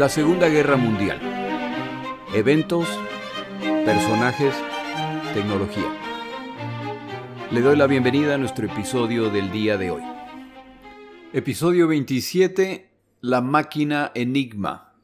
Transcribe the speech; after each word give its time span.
La 0.00 0.08
Segunda 0.08 0.48
Guerra 0.48 0.78
Mundial. 0.78 1.20
Eventos, 2.32 2.88
personajes, 3.84 4.54
tecnología. 5.34 5.94
Le 7.50 7.60
doy 7.60 7.76
la 7.76 7.86
bienvenida 7.86 8.36
a 8.36 8.38
nuestro 8.38 8.64
episodio 8.64 9.28
del 9.28 9.52
día 9.52 9.76
de 9.76 9.90
hoy. 9.90 10.02
Episodio 11.34 11.86
27. 11.86 12.90
La 13.20 13.42
máquina 13.42 14.10
Enigma. 14.14 14.94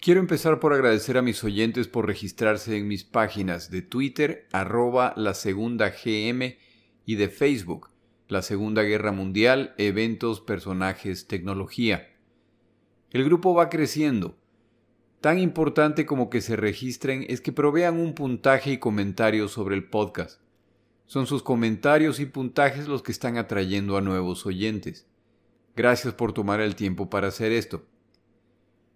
Quiero 0.00 0.20
empezar 0.20 0.60
por 0.60 0.72
agradecer 0.72 1.18
a 1.18 1.22
mis 1.22 1.42
oyentes 1.42 1.88
por 1.88 2.06
registrarse 2.06 2.76
en 2.76 2.86
mis 2.86 3.02
páginas 3.02 3.72
de 3.72 3.82
Twitter, 3.82 4.46
arroba 4.52 5.14
la 5.16 5.34
segunda 5.34 5.88
GM, 5.88 6.58
y 7.06 7.16
de 7.16 7.28
Facebook, 7.28 7.90
la 8.28 8.42
Segunda 8.42 8.82
Guerra 8.82 9.10
Mundial, 9.10 9.74
eventos, 9.78 10.40
personajes, 10.40 11.26
tecnología. 11.26 12.13
El 13.14 13.22
grupo 13.22 13.54
va 13.54 13.70
creciendo. 13.70 14.34
Tan 15.20 15.38
importante 15.38 16.04
como 16.04 16.30
que 16.30 16.40
se 16.40 16.56
registren 16.56 17.24
es 17.28 17.40
que 17.40 17.52
provean 17.52 18.00
un 18.00 18.12
puntaje 18.12 18.72
y 18.72 18.78
comentarios 18.78 19.52
sobre 19.52 19.76
el 19.76 19.84
podcast. 19.84 20.40
Son 21.06 21.28
sus 21.28 21.44
comentarios 21.44 22.18
y 22.18 22.26
puntajes 22.26 22.88
los 22.88 23.04
que 23.04 23.12
están 23.12 23.38
atrayendo 23.38 23.96
a 23.96 24.00
nuevos 24.00 24.46
oyentes. 24.46 25.06
Gracias 25.76 26.12
por 26.12 26.32
tomar 26.32 26.60
el 26.60 26.74
tiempo 26.74 27.08
para 27.08 27.28
hacer 27.28 27.52
esto. 27.52 27.84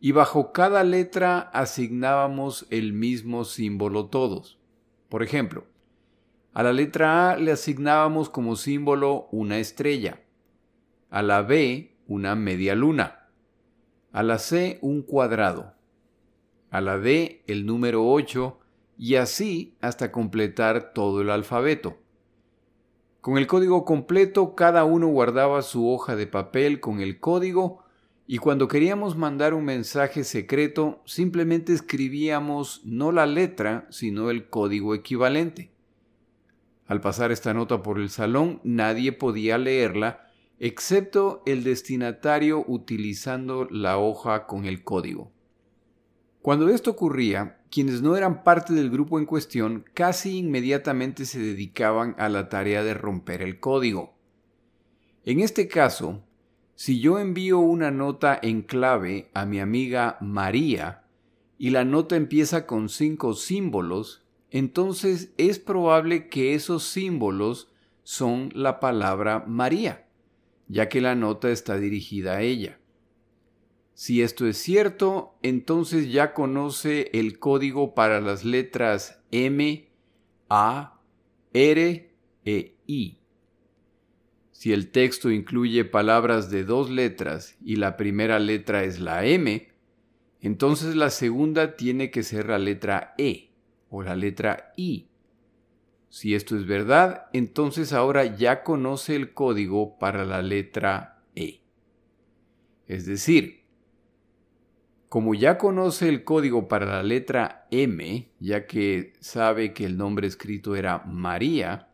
y 0.00 0.12
bajo 0.12 0.52
cada 0.52 0.84
letra 0.84 1.38
asignábamos 1.52 2.66
el 2.70 2.92
mismo 2.92 3.44
símbolo 3.44 4.06
todos. 4.06 4.58
Por 5.08 5.22
ejemplo, 5.22 5.64
a 6.52 6.62
la 6.62 6.72
letra 6.72 7.30
A 7.30 7.36
le 7.36 7.52
asignábamos 7.52 8.30
como 8.30 8.56
símbolo 8.56 9.28
una 9.30 9.58
estrella, 9.58 10.22
a 11.10 11.22
la 11.22 11.42
B 11.42 11.96
una 12.06 12.34
media 12.34 12.74
luna, 12.74 13.28
a 14.12 14.22
la 14.22 14.38
C 14.38 14.78
un 14.82 15.02
cuadrado, 15.02 15.74
a 16.70 16.80
la 16.80 16.98
D 16.98 17.42
el 17.46 17.66
número 17.66 18.06
8 18.08 18.58
y 18.98 19.16
así 19.16 19.76
hasta 19.80 20.12
completar 20.12 20.92
todo 20.92 21.20
el 21.20 21.30
alfabeto. 21.30 21.98
Con 23.20 23.38
el 23.38 23.46
código 23.46 23.84
completo 23.84 24.54
cada 24.54 24.84
uno 24.84 25.08
guardaba 25.08 25.62
su 25.62 25.90
hoja 25.90 26.16
de 26.16 26.26
papel 26.26 26.80
con 26.80 27.00
el 27.00 27.18
código 27.18 27.82
y 28.28 28.38
cuando 28.38 28.66
queríamos 28.66 29.16
mandar 29.16 29.54
un 29.54 29.64
mensaje 29.64 30.24
secreto, 30.24 31.00
simplemente 31.04 31.72
escribíamos 31.72 32.80
no 32.84 33.12
la 33.12 33.24
letra, 33.24 33.86
sino 33.90 34.30
el 34.30 34.48
código 34.48 34.94
equivalente. 34.94 35.70
Al 36.86 37.00
pasar 37.00 37.30
esta 37.30 37.54
nota 37.54 37.82
por 37.82 38.00
el 38.00 38.10
salón, 38.10 38.60
nadie 38.64 39.12
podía 39.12 39.58
leerla, 39.58 40.26
excepto 40.58 41.42
el 41.46 41.62
destinatario 41.62 42.64
utilizando 42.66 43.68
la 43.70 43.98
hoja 43.98 44.46
con 44.46 44.64
el 44.64 44.82
código. 44.82 45.30
Cuando 46.42 46.68
esto 46.68 46.92
ocurría, 46.92 47.60
quienes 47.70 48.02
no 48.02 48.16
eran 48.16 48.42
parte 48.42 48.72
del 48.72 48.90
grupo 48.90 49.18
en 49.18 49.26
cuestión 49.26 49.84
casi 49.94 50.38
inmediatamente 50.38 51.26
se 51.26 51.40
dedicaban 51.40 52.14
a 52.18 52.28
la 52.28 52.48
tarea 52.48 52.82
de 52.82 52.94
romper 52.94 53.42
el 53.42 53.60
código. 53.60 54.14
En 55.24 55.40
este 55.40 55.66
caso, 55.66 56.22
si 56.76 57.00
yo 57.00 57.18
envío 57.18 57.58
una 57.58 57.90
nota 57.90 58.38
en 58.40 58.60
clave 58.60 59.30
a 59.32 59.46
mi 59.46 59.60
amiga 59.60 60.18
María 60.20 61.04
y 61.56 61.70
la 61.70 61.86
nota 61.86 62.16
empieza 62.16 62.66
con 62.66 62.90
cinco 62.90 63.32
símbolos, 63.32 64.24
entonces 64.50 65.32
es 65.38 65.58
probable 65.58 66.28
que 66.28 66.54
esos 66.54 66.84
símbolos 66.84 67.72
son 68.02 68.50
la 68.54 68.78
palabra 68.78 69.42
María, 69.46 70.06
ya 70.68 70.90
que 70.90 71.00
la 71.00 71.14
nota 71.14 71.50
está 71.50 71.78
dirigida 71.78 72.36
a 72.36 72.42
ella. 72.42 72.78
Si 73.94 74.20
esto 74.20 74.46
es 74.46 74.58
cierto, 74.58 75.38
entonces 75.42 76.12
ya 76.12 76.34
conoce 76.34 77.10
el 77.14 77.38
código 77.38 77.94
para 77.94 78.20
las 78.20 78.44
letras 78.44 79.22
M, 79.30 79.88
A, 80.50 81.00
R 81.54 82.14
e 82.44 82.76
I. 82.86 83.18
Si 84.56 84.72
el 84.72 84.90
texto 84.90 85.30
incluye 85.30 85.84
palabras 85.84 86.50
de 86.50 86.64
dos 86.64 86.88
letras 86.88 87.58
y 87.62 87.76
la 87.76 87.98
primera 87.98 88.38
letra 88.38 88.84
es 88.84 89.00
la 89.00 89.26
M, 89.26 89.68
entonces 90.40 90.96
la 90.96 91.10
segunda 91.10 91.76
tiene 91.76 92.10
que 92.10 92.22
ser 92.22 92.48
la 92.48 92.58
letra 92.58 93.14
E 93.18 93.50
o 93.90 94.02
la 94.02 94.16
letra 94.16 94.72
I. 94.74 95.10
Si 96.08 96.34
esto 96.34 96.56
es 96.56 96.66
verdad, 96.66 97.26
entonces 97.34 97.92
ahora 97.92 98.24
ya 98.24 98.62
conoce 98.62 99.14
el 99.14 99.34
código 99.34 99.98
para 99.98 100.24
la 100.24 100.40
letra 100.40 101.22
E. 101.34 101.60
Es 102.86 103.04
decir, 103.04 103.66
como 105.10 105.34
ya 105.34 105.58
conoce 105.58 106.08
el 106.08 106.24
código 106.24 106.66
para 106.66 106.86
la 106.86 107.02
letra 107.02 107.66
M, 107.70 108.32
ya 108.40 108.66
que 108.66 109.12
sabe 109.20 109.74
que 109.74 109.84
el 109.84 109.98
nombre 109.98 110.26
escrito 110.26 110.76
era 110.76 111.04
María, 111.04 111.85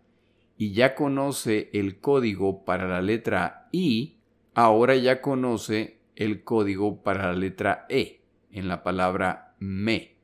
y 0.57 0.73
ya 0.73 0.95
conoce 0.95 1.71
el 1.73 2.01
código 2.01 2.65
para 2.65 2.87
la 2.87 3.03
letra 3.03 3.69
I, 3.73 4.19
ahora 4.55 4.97
ya 4.97 5.21
conoce 5.21 6.01
el 6.17 6.45
código 6.45 7.03
para 7.03 7.29
la 7.29 7.35
letra 7.35 7.87
E 7.89 8.23
en 8.51 8.69
la 8.69 8.83
palabra 8.83 9.55
me. 9.59 10.17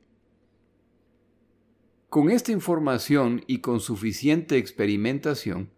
Con 2.09 2.31
esta 2.31 2.51
información 2.51 3.43
y 3.47 3.59
con 3.59 3.79
suficiente 3.79 4.57
experimentación, 4.57 5.69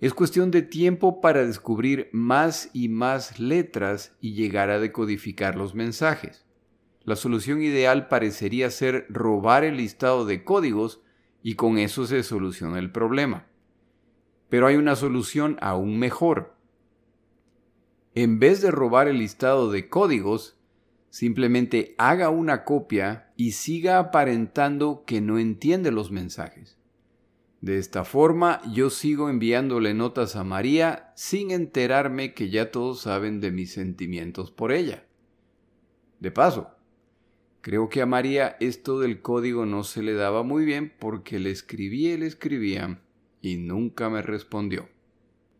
es 0.00 0.12
cuestión 0.12 0.50
de 0.50 0.60
tiempo 0.60 1.20
para 1.22 1.46
descubrir 1.46 2.10
más 2.12 2.68
y 2.74 2.88
más 2.88 3.38
letras 3.38 4.14
y 4.20 4.34
llegar 4.34 4.68
a 4.68 4.78
decodificar 4.78 5.56
los 5.56 5.74
mensajes. 5.74 6.44
La 7.04 7.16
solución 7.16 7.62
ideal 7.62 8.08
parecería 8.08 8.70
ser 8.70 9.06
robar 9.08 9.64
el 9.64 9.76
listado 9.76 10.26
de 10.26 10.44
códigos 10.44 11.00
y 11.42 11.54
con 11.54 11.78
eso 11.78 12.06
se 12.06 12.22
soluciona 12.22 12.78
el 12.78 12.90
problema. 12.90 13.46
Pero 14.48 14.66
hay 14.66 14.76
una 14.76 14.96
solución 14.96 15.56
aún 15.60 15.98
mejor. 15.98 16.54
En 18.14 18.38
vez 18.38 18.62
de 18.62 18.70
robar 18.70 19.08
el 19.08 19.18
listado 19.18 19.70
de 19.70 19.88
códigos, 19.88 20.56
simplemente 21.10 21.94
haga 21.98 22.28
una 22.28 22.64
copia 22.64 23.32
y 23.36 23.52
siga 23.52 23.98
aparentando 23.98 25.04
que 25.06 25.20
no 25.20 25.38
entiende 25.38 25.90
los 25.90 26.10
mensajes. 26.10 26.76
De 27.60 27.78
esta 27.78 28.04
forma 28.04 28.60
yo 28.70 28.90
sigo 28.90 29.30
enviándole 29.30 29.94
notas 29.94 30.36
a 30.36 30.44
María 30.44 31.12
sin 31.16 31.50
enterarme 31.50 32.34
que 32.34 32.50
ya 32.50 32.70
todos 32.70 33.00
saben 33.00 33.40
de 33.40 33.50
mis 33.50 33.72
sentimientos 33.72 34.50
por 34.50 34.70
ella. 34.70 35.06
De 36.20 36.30
paso, 36.30 36.70
creo 37.62 37.88
que 37.88 38.02
a 38.02 38.06
María 38.06 38.56
esto 38.60 39.00
del 39.00 39.22
código 39.22 39.66
no 39.66 39.82
se 39.82 40.02
le 40.02 40.12
daba 40.12 40.42
muy 40.42 40.64
bien 40.64 40.92
porque 40.98 41.38
le 41.38 41.50
escribía 41.50 42.12
y 42.14 42.18
le 42.18 42.26
escribía 42.26 43.00
y 43.44 43.58
nunca 43.58 44.08
me 44.08 44.22
respondió. 44.22 44.88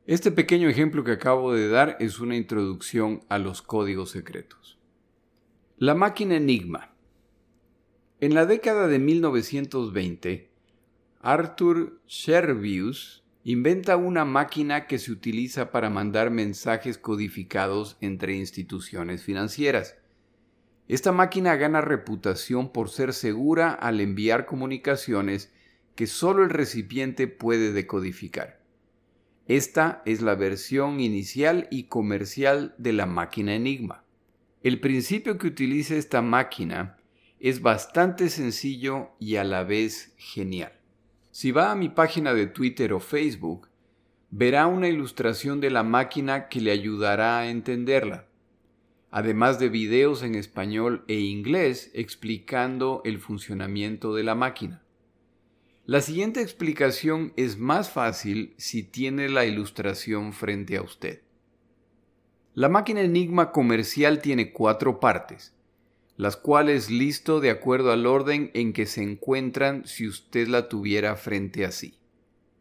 Este 0.06 0.30
pequeño 0.30 0.70
ejemplo 0.70 1.04
que 1.04 1.12
acabo 1.12 1.52
de 1.52 1.68
dar 1.68 1.98
es 2.00 2.18
una 2.18 2.34
introducción 2.34 3.20
a 3.28 3.38
los 3.38 3.60
códigos 3.60 4.10
secretos. 4.10 4.78
La 5.76 5.94
máquina 5.94 6.36
Enigma. 6.36 6.94
En 8.20 8.32
la 8.32 8.46
década 8.46 8.88
de 8.88 8.98
1920, 8.98 10.50
Arthur 11.20 12.00
Scherbius 12.08 13.22
inventa 13.44 13.98
una 13.98 14.24
máquina 14.24 14.86
que 14.86 14.98
se 14.98 15.12
utiliza 15.12 15.70
para 15.70 15.90
mandar 15.90 16.30
mensajes 16.30 16.96
codificados 16.96 17.98
entre 18.00 18.34
instituciones 18.34 19.22
financieras. 19.22 19.98
Esta 20.88 21.12
máquina 21.12 21.54
gana 21.56 21.82
reputación 21.82 22.72
por 22.72 22.88
ser 22.88 23.12
segura 23.12 23.74
al 23.74 24.00
enviar 24.00 24.46
comunicaciones 24.46 25.52
que 25.94 26.06
solo 26.06 26.42
el 26.42 26.50
recipiente 26.50 27.28
puede 27.28 27.72
decodificar. 27.72 28.60
Esta 29.46 30.02
es 30.06 30.22
la 30.22 30.34
versión 30.34 31.00
inicial 31.00 31.68
y 31.70 31.84
comercial 31.84 32.74
de 32.78 32.92
la 32.92 33.06
máquina 33.06 33.54
Enigma. 33.54 34.04
El 34.62 34.80
principio 34.80 35.36
que 35.36 35.46
utiliza 35.46 35.96
esta 35.96 36.22
máquina 36.22 36.96
es 37.38 37.60
bastante 37.60 38.30
sencillo 38.30 39.10
y 39.20 39.36
a 39.36 39.44
la 39.44 39.62
vez 39.62 40.14
genial. 40.16 40.72
Si 41.30 41.50
va 41.50 41.70
a 41.70 41.74
mi 41.74 41.90
página 41.90 42.32
de 42.32 42.46
Twitter 42.46 42.92
o 42.94 43.00
Facebook, 43.00 43.68
verá 44.30 44.66
una 44.66 44.88
ilustración 44.88 45.60
de 45.60 45.70
la 45.70 45.82
máquina 45.82 46.48
que 46.48 46.60
le 46.60 46.70
ayudará 46.70 47.40
a 47.40 47.50
entenderla, 47.50 48.26
además 49.10 49.58
de 49.58 49.68
videos 49.68 50.22
en 50.22 50.36
español 50.36 51.04
e 51.06 51.20
inglés 51.20 51.90
explicando 51.92 53.02
el 53.04 53.18
funcionamiento 53.18 54.14
de 54.14 54.22
la 54.22 54.34
máquina. 54.34 54.83
La 55.86 56.00
siguiente 56.00 56.40
explicación 56.40 57.32
es 57.36 57.58
más 57.58 57.90
fácil 57.90 58.54
si 58.56 58.82
tiene 58.82 59.28
la 59.28 59.44
ilustración 59.44 60.32
frente 60.32 60.76
a 60.76 60.82
usted. 60.82 61.22
La 62.54 62.68
máquina 62.68 63.00
Enigma 63.02 63.52
comercial 63.52 64.20
tiene 64.22 64.52
cuatro 64.52 65.00
partes 65.00 65.54
las 66.16 66.36
cuales 66.36 66.90
listo 66.90 67.40
de 67.40 67.50
acuerdo 67.50 67.90
al 67.90 68.06
orden 68.06 68.50
en 68.54 68.72
que 68.72 68.86
se 68.86 69.02
encuentran 69.02 69.86
si 69.86 70.06
usted 70.06 70.46
la 70.46 70.68
tuviera 70.68 71.16
frente 71.16 71.64
a 71.64 71.72
sí. 71.72 71.98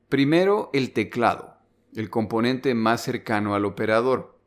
Primero, 0.09 0.69
el 0.73 0.91
teclado, 0.91 1.57
el 1.95 2.09
componente 2.09 2.73
más 2.73 3.03
cercano 3.03 3.53
al 3.53 3.65
operador. 3.65 4.39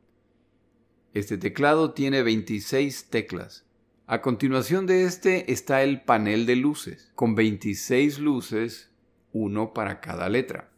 Este 1.13 1.37
teclado 1.37 1.93
tiene 1.93 2.21
26 2.21 3.09
teclas. 3.09 3.65
A 4.09 4.21
continuación 4.21 4.85
de 4.85 5.03
este 5.03 5.51
está 5.51 5.83
el 5.83 5.99
panel 5.99 6.45
de 6.45 6.55
luces, 6.55 7.11
con 7.13 7.35
26 7.35 8.19
luces, 8.19 8.89
uno 9.33 9.73
para 9.73 9.99
cada 9.99 10.29
letra. 10.29 10.71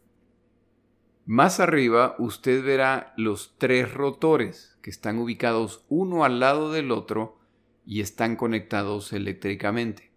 Más 1.26 1.60
arriba 1.60 2.16
usted 2.18 2.64
verá 2.64 3.14
los 3.16 3.54
tres 3.56 3.94
rotores, 3.94 4.76
que 4.82 4.90
están 4.90 5.18
ubicados 5.18 5.84
uno 5.88 6.24
al 6.24 6.40
lado 6.40 6.72
del 6.72 6.90
otro 6.90 7.38
y 7.86 8.00
están 8.00 8.34
conectados 8.34 9.12
eléctricamente. 9.12 10.10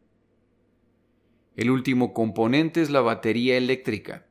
El 1.56 1.70
último 1.70 2.16
componente 2.16 2.82
es 2.82 2.90
la 2.90 3.02
batería 3.02 3.58
eléctrica, 3.58 4.26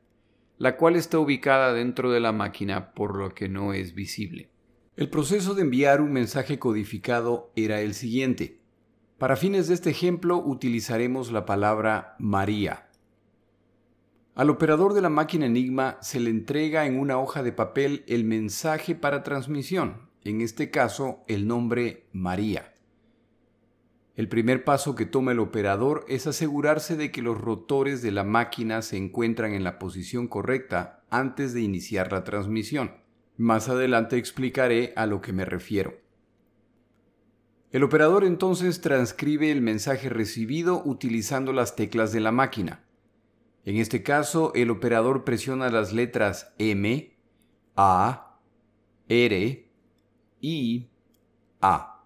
la 0.57 0.75
cual 0.75 0.97
está 0.97 1.19
ubicada 1.19 1.71
dentro 1.71 2.11
de 2.11 2.19
la 2.19 2.33
máquina 2.33 2.93
por 2.93 3.17
lo 3.17 3.33
que 3.33 3.47
no 3.47 3.71
es 3.71 3.95
visible. 3.95 4.49
El 4.97 5.09
proceso 5.09 5.55
de 5.55 5.61
enviar 5.61 6.01
un 6.01 6.11
mensaje 6.11 6.59
codificado 6.59 7.53
era 7.55 7.79
el 7.79 7.93
siguiente. 7.93 8.62
Para 9.23 9.37
fines 9.37 9.69
de 9.69 9.75
este 9.75 9.89
ejemplo 9.89 10.37
utilizaremos 10.37 11.31
la 11.31 11.45
palabra 11.45 12.17
María. 12.19 12.89
Al 14.35 14.49
operador 14.49 14.93
de 14.93 14.99
la 14.99 15.07
máquina 15.07 15.45
Enigma 15.45 15.97
se 16.01 16.19
le 16.19 16.29
entrega 16.29 16.85
en 16.85 16.99
una 16.99 17.17
hoja 17.17 17.41
de 17.41 17.53
papel 17.53 18.03
el 18.07 18.25
mensaje 18.25 18.95
para 18.95 19.23
transmisión, 19.23 20.09
en 20.25 20.41
este 20.41 20.71
caso 20.71 21.23
el 21.29 21.47
nombre 21.47 22.09
María. 22.11 22.73
El 24.17 24.27
primer 24.27 24.65
paso 24.65 24.93
que 24.93 25.05
toma 25.05 25.31
el 25.31 25.39
operador 25.39 26.03
es 26.09 26.27
asegurarse 26.27 26.97
de 26.97 27.09
que 27.09 27.21
los 27.21 27.39
rotores 27.39 28.01
de 28.01 28.11
la 28.11 28.25
máquina 28.25 28.81
se 28.81 28.97
encuentran 28.97 29.53
en 29.53 29.63
la 29.63 29.79
posición 29.79 30.27
correcta 30.27 31.05
antes 31.09 31.53
de 31.53 31.61
iniciar 31.61 32.11
la 32.11 32.25
transmisión. 32.25 32.97
Más 33.37 33.69
adelante 33.69 34.17
explicaré 34.17 34.91
a 34.97 35.05
lo 35.05 35.21
que 35.21 35.31
me 35.31 35.45
refiero. 35.45 36.02
El 37.73 37.81
operador 37.81 38.23
entonces 38.23 38.81
transcribe 38.81 39.51
el 39.51 39.59
mensaje 39.59 40.07
recibido 40.07 40.83
utilizando 40.85 41.51
las 41.53 41.75
teclas 41.75 42.11
de 42.11 42.19
la 42.19 42.31
máquina. 42.31 42.83
En 43.65 43.77
este 43.77 44.03
caso, 44.03 44.51
el 44.53 44.69
operador 44.69 45.23
presiona 45.23 45.71
las 45.71 45.91
letras 45.91 46.53
M, 46.59 47.17
A, 47.75 48.39
R, 49.09 49.71
I, 50.39 50.87
A. 51.61 52.03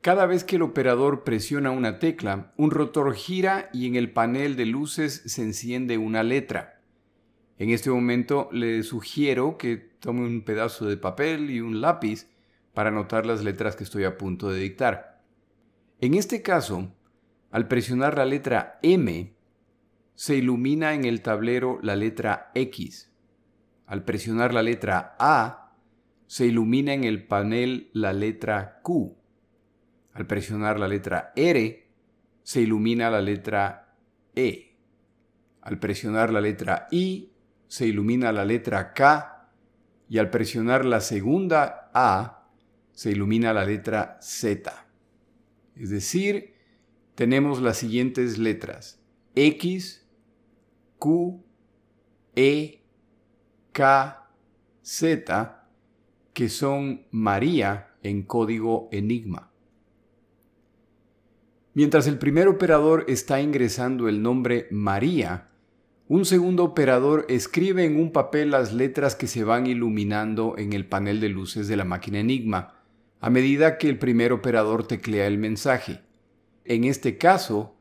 Cada 0.00 0.26
vez 0.26 0.42
que 0.42 0.56
el 0.56 0.62
operador 0.62 1.22
presiona 1.22 1.70
una 1.70 2.00
tecla, 2.00 2.52
un 2.56 2.72
rotor 2.72 3.14
gira 3.14 3.70
y 3.72 3.86
en 3.86 3.94
el 3.94 4.10
panel 4.10 4.56
de 4.56 4.66
luces 4.66 5.22
se 5.26 5.42
enciende 5.42 5.96
una 5.96 6.24
letra. 6.24 6.80
En 7.56 7.70
este 7.70 7.88
momento 7.88 8.48
le 8.50 8.82
sugiero 8.82 9.58
que 9.58 9.76
tome 9.76 10.26
un 10.26 10.42
pedazo 10.42 10.86
de 10.86 10.96
papel 10.96 11.50
y 11.50 11.60
un 11.60 11.80
lápiz 11.80 12.33
para 12.74 12.90
anotar 12.90 13.24
las 13.24 13.42
letras 13.42 13.76
que 13.76 13.84
estoy 13.84 14.04
a 14.04 14.18
punto 14.18 14.50
de 14.50 14.60
dictar. 14.60 15.22
En 16.00 16.14
este 16.14 16.42
caso, 16.42 16.92
al 17.50 17.68
presionar 17.68 18.18
la 18.18 18.24
letra 18.24 18.78
M, 18.82 19.32
se 20.14 20.36
ilumina 20.36 20.92
en 20.94 21.04
el 21.04 21.22
tablero 21.22 21.78
la 21.82 21.96
letra 21.96 22.50
X. 22.54 23.12
Al 23.86 24.04
presionar 24.04 24.52
la 24.52 24.62
letra 24.62 25.16
A, 25.18 25.72
se 26.26 26.46
ilumina 26.46 26.92
en 26.92 27.04
el 27.04 27.26
panel 27.26 27.90
la 27.92 28.12
letra 28.12 28.80
Q. 28.82 29.16
Al 30.12 30.26
presionar 30.26 30.80
la 30.80 30.88
letra 30.88 31.32
R, 31.36 31.90
se 32.42 32.60
ilumina 32.60 33.10
la 33.10 33.20
letra 33.20 33.96
E. 34.34 34.76
Al 35.60 35.78
presionar 35.78 36.32
la 36.32 36.40
letra 36.40 36.88
I, 36.90 37.30
se 37.68 37.86
ilumina 37.86 38.32
la 38.32 38.44
letra 38.44 38.92
K. 38.92 39.50
Y 40.08 40.18
al 40.18 40.30
presionar 40.30 40.84
la 40.84 41.00
segunda 41.00 41.90
A, 41.94 42.43
se 42.94 43.10
ilumina 43.10 43.52
la 43.52 43.64
letra 43.64 44.18
Z. 44.20 44.86
Es 45.76 45.90
decir, 45.90 46.54
tenemos 47.14 47.60
las 47.60 47.76
siguientes 47.76 48.38
letras. 48.38 49.00
X, 49.34 50.06
Q, 50.98 51.44
E, 52.36 52.82
K, 53.72 54.30
Z, 54.82 55.68
que 56.32 56.48
son 56.48 57.06
María 57.10 57.94
en 58.02 58.22
código 58.22 58.88
Enigma. 58.92 59.50
Mientras 61.72 62.06
el 62.06 62.18
primer 62.18 62.46
operador 62.46 63.04
está 63.08 63.40
ingresando 63.40 64.08
el 64.08 64.22
nombre 64.22 64.68
María, 64.70 65.50
un 66.06 66.24
segundo 66.24 66.62
operador 66.62 67.26
escribe 67.28 67.84
en 67.84 67.98
un 67.98 68.12
papel 68.12 68.50
las 68.50 68.72
letras 68.72 69.16
que 69.16 69.26
se 69.26 69.42
van 69.42 69.66
iluminando 69.66 70.54
en 70.56 70.72
el 70.72 70.86
panel 70.86 71.18
de 71.18 71.30
luces 71.30 71.66
de 71.66 71.76
la 71.76 71.84
máquina 71.84 72.20
Enigma, 72.20 72.83
a 73.24 73.30
medida 73.30 73.78
que 73.78 73.88
el 73.88 73.98
primer 73.98 74.34
operador 74.34 74.86
teclea 74.86 75.26
el 75.26 75.38
mensaje. 75.38 76.02
En 76.66 76.84
este 76.84 77.16
caso, 77.16 77.74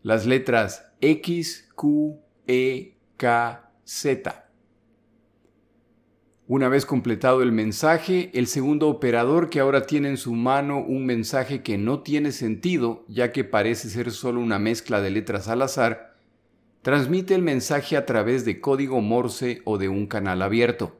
las 0.00 0.24
letras 0.24 0.90
X, 1.02 1.68
Q, 1.74 2.18
E, 2.46 2.96
K, 3.18 3.70
Z. 3.84 4.48
Una 6.46 6.70
vez 6.70 6.86
completado 6.86 7.42
el 7.42 7.52
mensaje, 7.52 8.30
el 8.32 8.46
segundo 8.46 8.88
operador 8.88 9.50
que 9.50 9.60
ahora 9.60 9.82
tiene 9.82 10.08
en 10.08 10.16
su 10.16 10.32
mano 10.32 10.78
un 10.78 11.04
mensaje 11.04 11.62
que 11.62 11.76
no 11.76 12.00
tiene 12.00 12.32
sentido, 12.32 13.04
ya 13.06 13.32
que 13.32 13.44
parece 13.44 13.90
ser 13.90 14.10
solo 14.10 14.40
una 14.40 14.58
mezcla 14.58 15.02
de 15.02 15.10
letras 15.10 15.48
al 15.48 15.60
azar, 15.60 16.16
transmite 16.80 17.34
el 17.34 17.42
mensaje 17.42 17.98
a 17.98 18.06
través 18.06 18.46
de 18.46 18.62
código 18.62 19.02
Morse 19.02 19.60
o 19.66 19.76
de 19.76 19.90
un 19.90 20.06
canal 20.06 20.40
abierto. 20.40 20.98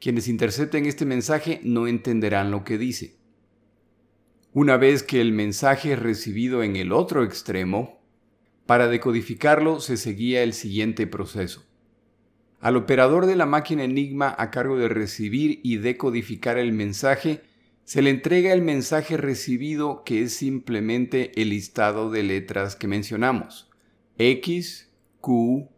Quienes 0.00 0.28
intercepten 0.28 0.86
este 0.86 1.04
mensaje 1.04 1.60
no 1.64 1.86
entenderán 1.86 2.50
lo 2.50 2.64
que 2.64 2.78
dice. 2.78 3.16
Una 4.52 4.76
vez 4.76 5.02
que 5.02 5.20
el 5.20 5.32
mensaje 5.32 5.92
es 5.92 5.98
recibido 5.98 6.62
en 6.62 6.76
el 6.76 6.92
otro 6.92 7.24
extremo, 7.24 8.00
para 8.66 8.88
decodificarlo 8.88 9.80
se 9.80 9.96
seguía 9.96 10.42
el 10.42 10.52
siguiente 10.52 11.06
proceso. 11.06 11.64
Al 12.60 12.76
operador 12.76 13.26
de 13.26 13.36
la 13.36 13.46
máquina 13.46 13.84
Enigma 13.84 14.34
a 14.36 14.50
cargo 14.50 14.76
de 14.76 14.88
recibir 14.88 15.60
y 15.62 15.76
decodificar 15.76 16.58
el 16.58 16.72
mensaje, 16.72 17.42
se 17.84 18.02
le 18.02 18.10
entrega 18.10 18.52
el 18.52 18.62
mensaje 18.62 19.16
recibido 19.16 20.02
que 20.04 20.22
es 20.22 20.34
simplemente 20.34 21.40
el 21.40 21.50
listado 21.50 22.10
de 22.10 22.22
letras 22.22 22.76
que 22.76 22.88
mencionamos. 22.88 23.70
X, 24.18 24.92
Q, 25.20 25.70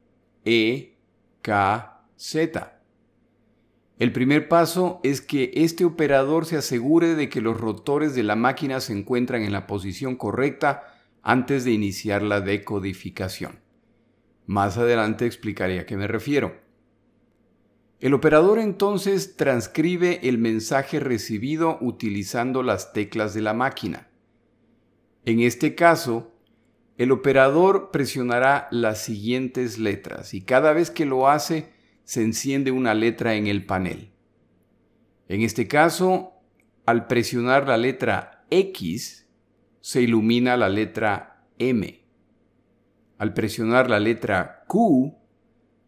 E, 0.44 0.96
K, 1.42 2.02
Z. 2.16 2.79
El 4.00 4.12
primer 4.12 4.48
paso 4.48 4.98
es 5.02 5.20
que 5.20 5.50
este 5.54 5.84
operador 5.84 6.46
se 6.46 6.56
asegure 6.56 7.14
de 7.14 7.28
que 7.28 7.42
los 7.42 7.60
rotores 7.60 8.14
de 8.14 8.22
la 8.22 8.34
máquina 8.34 8.80
se 8.80 8.94
encuentran 8.94 9.42
en 9.42 9.52
la 9.52 9.66
posición 9.66 10.16
correcta 10.16 10.84
antes 11.20 11.66
de 11.66 11.72
iniciar 11.72 12.22
la 12.22 12.40
decodificación. 12.40 13.60
Más 14.46 14.78
adelante 14.78 15.26
explicaré 15.26 15.80
a 15.80 15.84
qué 15.84 15.98
me 15.98 16.06
refiero. 16.06 16.56
El 18.00 18.14
operador 18.14 18.58
entonces 18.58 19.36
transcribe 19.36 20.26
el 20.26 20.38
mensaje 20.38 20.98
recibido 20.98 21.76
utilizando 21.82 22.62
las 22.62 22.94
teclas 22.94 23.34
de 23.34 23.42
la 23.42 23.52
máquina. 23.52 24.08
En 25.26 25.40
este 25.40 25.74
caso, 25.74 26.32
el 26.96 27.12
operador 27.12 27.90
presionará 27.90 28.66
las 28.70 29.02
siguientes 29.04 29.76
letras 29.76 30.32
y 30.32 30.40
cada 30.40 30.72
vez 30.72 30.90
que 30.90 31.04
lo 31.04 31.28
hace 31.28 31.78
se 32.10 32.24
enciende 32.24 32.72
una 32.72 32.92
letra 32.92 33.36
en 33.36 33.46
el 33.46 33.64
panel. 33.64 34.10
En 35.28 35.42
este 35.42 35.68
caso, 35.68 36.32
al 36.84 37.06
presionar 37.06 37.68
la 37.68 37.76
letra 37.76 38.46
X, 38.50 39.28
se 39.80 40.02
ilumina 40.02 40.56
la 40.56 40.68
letra 40.68 41.46
M. 41.56 42.04
Al 43.16 43.32
presionar 43.32 43.88
la 43.88 44.00
letra 44.00 44.64
Q, 44.66 45.16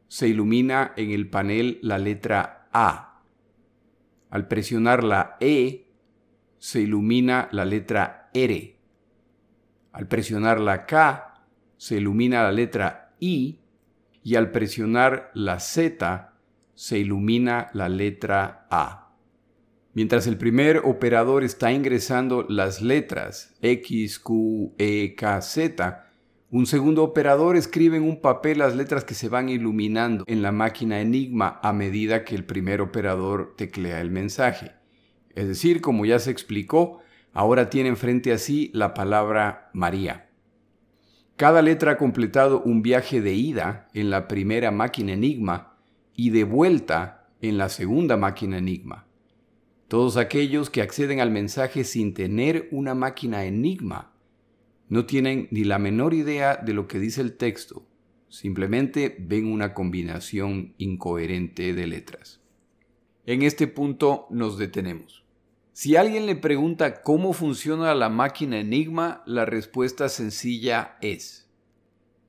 se 0.07 0.29
ilumina 0.29 0.93
en 0.97 1.11
el 1.11 1.29
panel 1.29 1.81
la 1.83 1.99
letra 1.99 2.69
A. 2.73 3.25
Al 4.31 4.47
presionar 4.47 5.02
la 5.02 5.38
E, 5.41 5.88
se 6.59 6.83
ilumina 6.83 7.49
la 7.50 7.64
letra 7.64 8.31
R. 8.33 8.79
Al 9.91 10.07
presionar 10.07 10.61
la 10.61 10.87
K, 10.87 11.43
se 11.76 11.97
ilumina 11.97 12.45
la 12.45 12.52
letra 12.52 13.12
I 13.19 13.62
y 14.23 14.37
al 14.37 14.50
presionar 14.50 15.31
la 15.35 15.61
Z, 15.61 16.33
se 16.75 16.99
ilumina 16.99 17.71
la 17.75 17.88
letra 17.88 18.67
A. 18.71 19.14
Mientras 19.95 20.26
el 20.26 20.38
primer 20.38 20.79
operador 20.85 21.45
está 21.45 21.71
ingresando 21.71 22.47
las 22.49 22.81
letras 22.81 23.55
X, 23.61 24.19
Q, 24.19 24.75
E, 24.79 25.14
K, 25.17 25.43
Z, 25.43 26.07
un 26.50 26.67
segundo 26.67 27.02
operador 27.02 27.57
escribe 27.57 27.97
en 27.97 28.02
un 28.02 28.21
papel 28.21 28.59
las 28.59 28.75
letras 28.75 29.05
que 29.05 29.14
se 29.14 29.29
van 29.29 29.49
iluminando 29.49 30.25
en 30.26 30.43
la 30.43 30.52
máquina 30.52 31.00
Enigma 31.00 31.61
a 31.62 31.73
medida 31.73 32.25
que 32.25 32.35
el 32.35 32.45
primer 32.45 32.81
operador 32.81 33.55
teclea 33.57 34.00
el 34.00 34.11
mensaje. 34.11 34.73
Es 35.35 35.49
decir, 35.49 35.81
como 35.81 36.05
ya 36.05 36.19
se 36.19 36.31
explicó, 36.31 37.00
ahora 37.33 37.71
tienen 37.71 37.97
frente 37.97 38.33
a 38.33 38.38
sí 38.38 38.71
la 38.75 38.93
palabra 38.93 39.71
María. 39.73 40.29
Cada 41.37 41.62
letra 41.62 41.93
ha 41.93 41.99
completado 41.99 42.62
un 42.62 42.83
viaje 42.83 43.21
de 43.21 43.33
ida 43.35 43.89
en 43.95 44.11
la 44.11 44.29
primera 44.29 44.71
máquina 44.71 45.12
Enigma 45.12 45.77
y 46.15 46.31
de 46.31 46.45
vuelta 46.45 47.29
en 47.41 47.59
la 47.59 47.69
segunda 47.69 48.17
máquina 48.17 48.59
Enigma. 48.59 49.07
Todos 49.89 50.17
aquellos 50.17 50.71
que 50.71 50.83
acceden 50.83 51.21
al 51.21 51.31
mensaje 51.31 51.85
sin 51.85 52.15
tener 52.15 52.69
una 52.71 52.95
máquina 52.95 53.45
Enigma 53.45 54.12
no 54.89 55.07
tienen 55.07 55.49
ni 55.51 55.65
la 55.65 55.79
menor 55.79 56.15
idea 56.15 56.57
de 56.57 56.75
lo 56.75 56.87
que 56.87 56.99
dice 56.99 57.23
el 57.23 57.37
texto, 57.37 57.87
simplemente 58.29 59.17
ven 59.19 59.47
una 59.47 59.75
combinación 59.75 60.75
incoherente 60.79 61.75
de 61.75 61.87
letras. 61.87 62.41
En 63.27 63.43
este 63.43 63.67
punto 63.67 64.27
nos 64.31 64.59
detenemos. 64.59 65.22
Si 65.75 65.97
alguien 65.97 66.26
le 66.26 66.37
pregunta 66.37 67.00
cómo 67.00 67.33
funciona 67.33 67.95
la 67.95 68.11
máquina 68.11 68.59
Enigma, 68.61 69.23
la 69.25 69.47
respuesta 69.47 70.11
sencilla 70.11 70.99
es, 71.00 71.49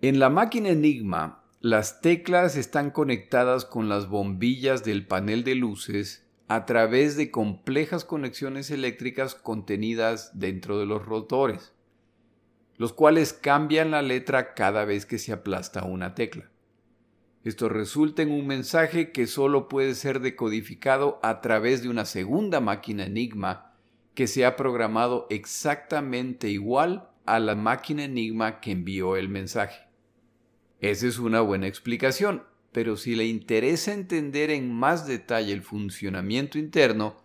en 0.01 0.19
la 0.19 0.29
máquina 0.29 0.69
Enigma, 0.69 1.43
las 1.59 1.99
teclas 1.99 2.55
están 2.55 2.89
conectadas 2.89 3.65
con 3.65 3.89
las 3.89 4.07
bombillas 4.07 4.85
del 4.85 5.05
panel 5.05 5.43
de 5.43 5.55
luces 5.55 6.25
a 6.47 6.65
través 6.65 7.17
de 7.17 7.31
complejas 7.31 8.05
conexiones 8.05 8.71
eléctricas 8.71 9.35
contenidas 9.35 10.39
dentro 10.39 10.79
de 10.79 10.85
los 10.85 11.05
rotores, 11.05 11.73
los 12.77 12.93
cuales 12.93 13.33
cambian 13.33 13.91
la 13.91 14.01
letra 14.01 14.53
cada 14.53 14.85
vez 14.85 15.05
que 15.05 15.19
se 15.19 15.33
aplasta 15.33 15.83
una 15.83 16.15
tecla. 16.15 16.49
Esto 17.43 17.67
resulta 17.67 18.21
en 18.21 18.31
un 18.31 18.47
mensaje 18.47 19.11
que 19.11 19.27
solo 19.27 19.67
puede 19.67 19.95
ser 19.95 20.21
decodificado 20.21 21.19
a 21.23 21.41
través 21.41 21.83
de 21.83 21.89
una 21.89 22.05
segunda 22.05 22.61
máquina 22.61 23.05
Enigma 23.05 23.73
que 24.15 24.27
se 24.27 24.45
ha 24.45 24.55
programado 24.55 25.27
exactamente 25.29 26.49
igual 26.49 27.09
a 27.25 27.39
la 27.39 27.55
máquina 27.55 28.05
Enigma 28.05 28.61
que 28.61 28.71
envió 28.71 29.17
el 29.17 29.27
mensaje. 29.27 29.87
Esa 30.79 31.07
es 31.07 31.19
una 31.19 31.41
buena 31.41 31.67
explicación, 31.67 32.43
pero 32.71 32.95
si 32.95 33.15
le 33.15 33.25
interesa 33.25 33.93
entender 33.93 34.49
en 34.49 34.73
más 34.73 35.05
detalle 35.05 35.51
el 35.51 35.63
funcionamiento 35.63 36.57
interno, 36.57 37.17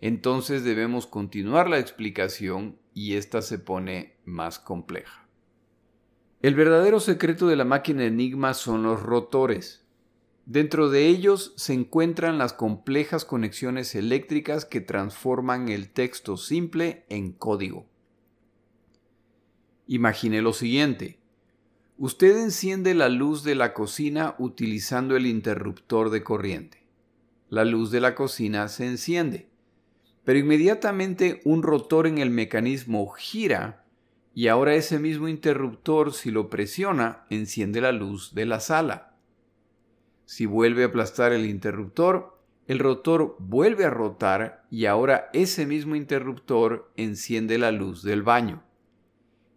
entonces 0.00 0.64
debemos 0.64 1.06
continuar 1.06 1.68
la 1.68 1.78
explicación 1.78 2.78
y 2.94 3.14
esta 3.14 3.42
se 3.42 3.58
pone 3.58 4.16
más 4.24 4.58
compleja. 4.58 5.27
El 6.40 6.54
verdadero 6.54 7.00
secreto 7.00 7.48
de 7.48 7.56
la 7.56 7.64
máquina 7.64 8.04
Enigma 8.04 8.54
son 8.54 8.84
los 8.84 9.02
rotores. 9.02 9.84
Dentro 10.46 10.88
de 10.88 11.08
ellos 11.08 11.52
se 11.56 11.72
encuentran 11.72 12.38
las 12.38 12.52
complejas 12.52 13.24
conexiones 13.24 13.96
eléctricas 13.96 14.64
que 14.64 14.80
transforman 14.80 15.68
el 15.68 15.90
texto 15.90 16.36
simple 16.36 17.04
en 17.08 17.32
código. 17.32 17.86
Imagine 19.88 20.40
lo 20.40 20.52
siguiente. 20.52 21.18
Usted 21.98 22.38
enciende 22.38 22.94
la 22.94 23.08
luz 23.08 23.42
de 23.42 23.56
la 23.56 23.74
cocina 23.74 24.36
utilizando 24.38 25.16
el 25.16 25.26
interruptor 25.26 26.10
de 26.10 26.22
corriente. 26.22 26.86
La 27.50 27.64
luz 27.64 27.90
de 27.90 28.00
la 28.00 28.14
cocina 28.14 28.68
se 28.68 28.86
enciende, 28.86 29.48
pero 30.22 30.38
inmediatamente 30.38 31.40
un 31.44 31.64
rotor 31.64 32.06
en 32.06 32.18
el 32.18 32.30
mecanismo 32.30 33.08
gira 33.08 33.87
y 34.38 34.46
ahora 34.46 34.76
ese 34.76 35.00
mismo 35.00 35.26
interruptor, 35.26 36.14
si 36.14 36.30
lo 36.30 36.48
presiona, 36.48 37.26
enciende 37.28 37.80
la 37.80 37.90
luz 37.90 38.36
de 38.36 38.46
la 38.46 38.60
sala. 38.60 39.16
Si 40.26 40.46
vuelve 40.46 40.84
a 40.84 40.86
aplastar 40.86 41.32
el 41.32 41.44
interruptor, 41.44 42.38
el 42.68 42.78
rotor 42.78 43.34
vuelve 43.40 43.84
a 43.84 43.90
rotar 43.90 44.64
y 44.70 44.86
ahora 44.86 45.28
ese 45.32 45.66
mismo 45.66 45.96
interruptor 45.96 46.92
enciende 46.94 47.58
la 47.58 47.72
luz 47.72 48.04
del 48.04 48.22
baño. 48.22 48.62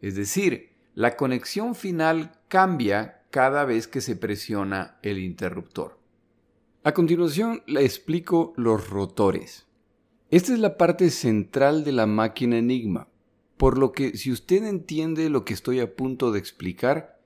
Es 0.01 0.15
decir, 0.15 0.71
la 0.95 1.15
conexión 1.15 1.75
final 1.75 2.31
cambia 2.47 3.21
cada 3.29 3.65
vez 3.65 3.87
que 3.87 4.01
se 4.01 4.15
presiona 4.15 4.97
el 5.03 5.19
interruptor. 5.19 5.99
A 6.83 6.91
continuación 6.95 7.61
le 7.67 7.85
explico 7.85 8.55
los 8.57 8.89
rotores. 8.89 9.67
Esta 10.31 10.53
es 10.53 10.57
la 10.57 10.75
parte 10.75 11.11
central 11.11 11.83
de 11.83 11.91
la 11.91 12.07
máquina 12.07 12.57
Enigma. 12.57 13.10
Por 13.61 13.77
lo 13.77 13.91
que 13.91 14.17
si 14.17 14.31
usted 14.31 14.63
entiende 14.63 15.29
lo 15.29 15.45
que 15.45 15.53
estoy 15.53 15.81
a 15.81 15.95
punto 15.95 16.31
de 16.31 16.39
explicar, 16.39 17.21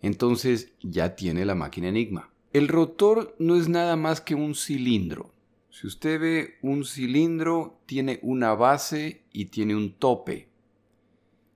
entonces 0.00 0.72
ya 0.80 1.16
tiene 1.16 1.44
la 1.44 1.56
máquina 1.56 1.88
Enigma. 1.88 2.30
El 2.52 2.68
rotor 2.68 3.34
no 3.40 3.56
es 3.56 3.68
nada 3.68 3.96
más 3.96 4.20
que 4.20 4.36
un 4.36 4.54
cilindro. 4.54 5.32
Si 5.70 5.88
usted 5.88 6.20
ve 6.20 6.54
un 6.62 6.84
cilindro, 6.84 7.80
tiene 7.84 8.20
una 8.22 8.54
base 8.54 9.24
y 9.32 9.46
tiene 9.46 9.74
un 9.74 9.92
tope. 9.94 10.50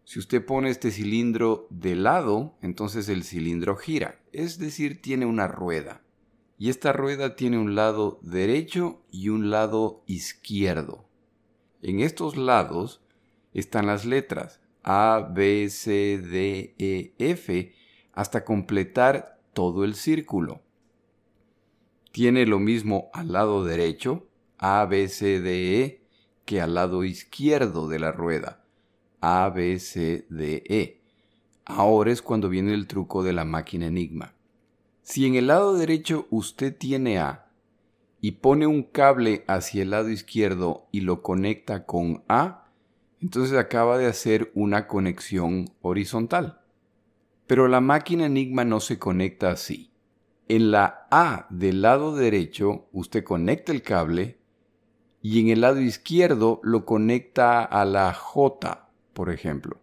Si 0.03 0.19
usted 0.19 0.45
pone 0.45 0.71
este 0.71 0.91
cilindro 0.91 1.69
de 1.71 1.95
lado, 1.95 2.57
entonces 2.63 3.09
el 3.09 3.23
cilindro 3.23 3.77
gira, 3.77 4.21
es 4.33 4.59
decir, 4.59 5.01
tiene 5.01 5.25
una 5.25 5.47
rueda. 5.47 6.03
Y 6.59 6.71
esta 6.71 6.93
rueda 6.93 7.37
tiene 7.37 7.59
un 7.59 7.77
lado 7.77 8.19
derecho 8.23 9.03
y 9.13 9.29
un 9.29 9.51
lado 9.51 10.03
izquierdo. 10.09 11.05
En 11.81 12.01
estos 12.01 12.37
lados 12.37 13.01
están 13.53 13.87
las 13.87 14.05
letras 14.05 14.61
A, 14.83 15.29
B, 15.33 15.69
C, 15.71 16.19
D, 16.19 16.75
E, 16.79 17.15
F 17.19 17.75
hasta 18.13 18.45
completar 18.45 19.41
todo 19.53 19.85
el 19.85 19.95
círculo. 19.95 20.63
Tiene 22.13 22.47
lo 22.47 22.59
mismo 22.59 23.11
al 23.13 23.33
lado 23.33 23.65
derecho, 23.65 24.27
A, 24.59 24.85
B, 24.87 25.09
C, 25.09 25.41
D, 25.41 25.83
E, 25.83 26.07
que 26.45 26.61
al 26.61 26.75
lado 26.75 27.05
izquierdo 27.05 27.89
de 27.89 27.99
la 27.99 28.13
rueda, 28.13 28.65
A, 29.21 29.49
B, 29.51 29.79
C, 29.79 30.27
D, 30.29 30.65
E. 30.69 31.01
Ahora 31.65 32.11
es 32.11 32.23
cuando 32.23 32.49
viene 32.49 32.75
el 32.75 32.87
truco 32.87 33.23
de 33.23 33.33
la 33.33 33.45
máquina 33.45 33.87
Enigma. 33.87 34.35
Si 35.03 35.27
en 35.27 35.35
el 35.37 35.47
lado 35.47 35.75
derecho 35.75 36.27
usted 36.31 36.77
tiene 36.77 37.19
A 37.19 37.51
y 38.21 38.33
pone 38.33 38.67
un 38.67 38.83
cable 38.83 39.45
hacia 39.47 39.83
el 39.83 39.91
lado 39.91 40.11
izquierdo 40.11 40.89
y 40.91 41.03
lo 41.03 41.23
conecta 41.23 41.87
con 41.87 42.25
A, 42.29 42.70
entonces 43.21 43.57
acaba 43.57 43.99
de 43.99 44.07
hacer 44.07 44.51
una 44.55 44.87
conexión 44.87 45.71
horizontal. 45.83 46.61
Pero 47.47 47.69
la 47.69 47.81
máquina 47.81 48.27
Enigma 48.27 48.65
no 48.65 48.81
se 48.81 48.99
conecta 48.99 49.51
así. 49.51 49.91
En 50.49 50.71
la 50.71 51.07
A 51.11 51.47
del 51.51 51.83
lado 51.83 52.17
derecho 52.17 52.89
usted 52.93 53.23
conecta 53.23 53.73
el 53.73 53.83
cable 53.83 54.39
y 55.23 55.41
en 55.41 55.49
el 55.49 55.61
lado 55.61 55.81
izquierdo 55.81 56.61
lo 56.63 56.85
conecta 56.85 57.63
a 57.63 57.85
la 57.85 58.13
J, 58.15 58.89
por 59.13 59.31
ejemplo. 59.31 59.81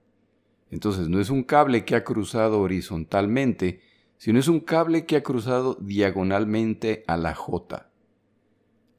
Entonces 0.71 1.07
no 1.07 1.19
es 1.19 1.29
un 1.29 1.43
cable 1.43 1.85
que 1.85 1.95
ha 1.95 2.03
cruzado 2.03 2.59
horizontalmente, 2.59 3.81
sino 4.17 4.39
es 4.39 4.47
un 4.47 4.59
cable 4.59 5.05
que 5.05 5.15
ha 5.15 5.23
cruzado 5.23 5.77
diagonalmente 5.79 7.03
a 7.07 7.17
la 7.17 7.35
J. 7.35 7.89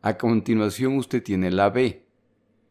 A 0.00 0.16
continuación 0.16 0.97
usted 0.97 1.23
tiene 1.23 1.50
la 1.50 1.71
B. 1.71 2.07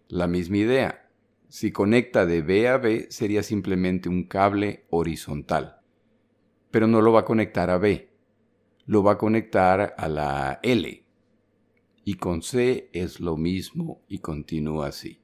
La 0.08 0.28
misma 0.28 0.58
idea. 0.58 1.07
Si 1.50 1.72
conecta 1.72 2.26
de 2.26 2.42
B 2.42 2.68
a 2.68 2.78
B 2.78 3.08
sería 3.10 3.44
simplemente 3.44 4.10
un 4.10 4.24
cable 4.24 4.86
horizontal. 4.90 5.82
Pero 6.72 6.88
no 6.88 7.02
lo 7.02 7.12
va 7.14 7.22
a 7.22 7.26
conectar 7.26 7.70
a 7.70 7.78
B. 7.78 8.10
Lo 8.86 9.04
va 9.04 9.14
a 9.14 9.18
conectar 9.18 9.96
a 9.98 10.08
la 10.08 10.60
L. 10.64 11.06
Y 12.04 12.14
con 12.16 12.42
C 12.42 12.90
es 12.94 13.20
lo 13.20 13.38
mismo 13.38 14.02
y 14.08 14.20
continúa 14.20 14.88
así. 14.88 15.22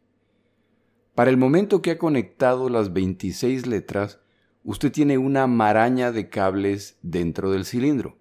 Para 1.15 1.29
el 1.29 1.37
momento 1.37 1.81
que 1.81 1.91
ha 1.91 1.97
conectado 1.97 2.69
las 2.69 2.93
26 2.93 3.67
letras, 3.67 4.19
usted 4.63 4.91
tiene 4.91 5.17
una 5.17 5.47
maraña 5.47 6.11
de 6.11 6.29
cables 6.29 6.97
dentro 7.01 7.51
del 7.51 7.65
cilindro 7.65 8.17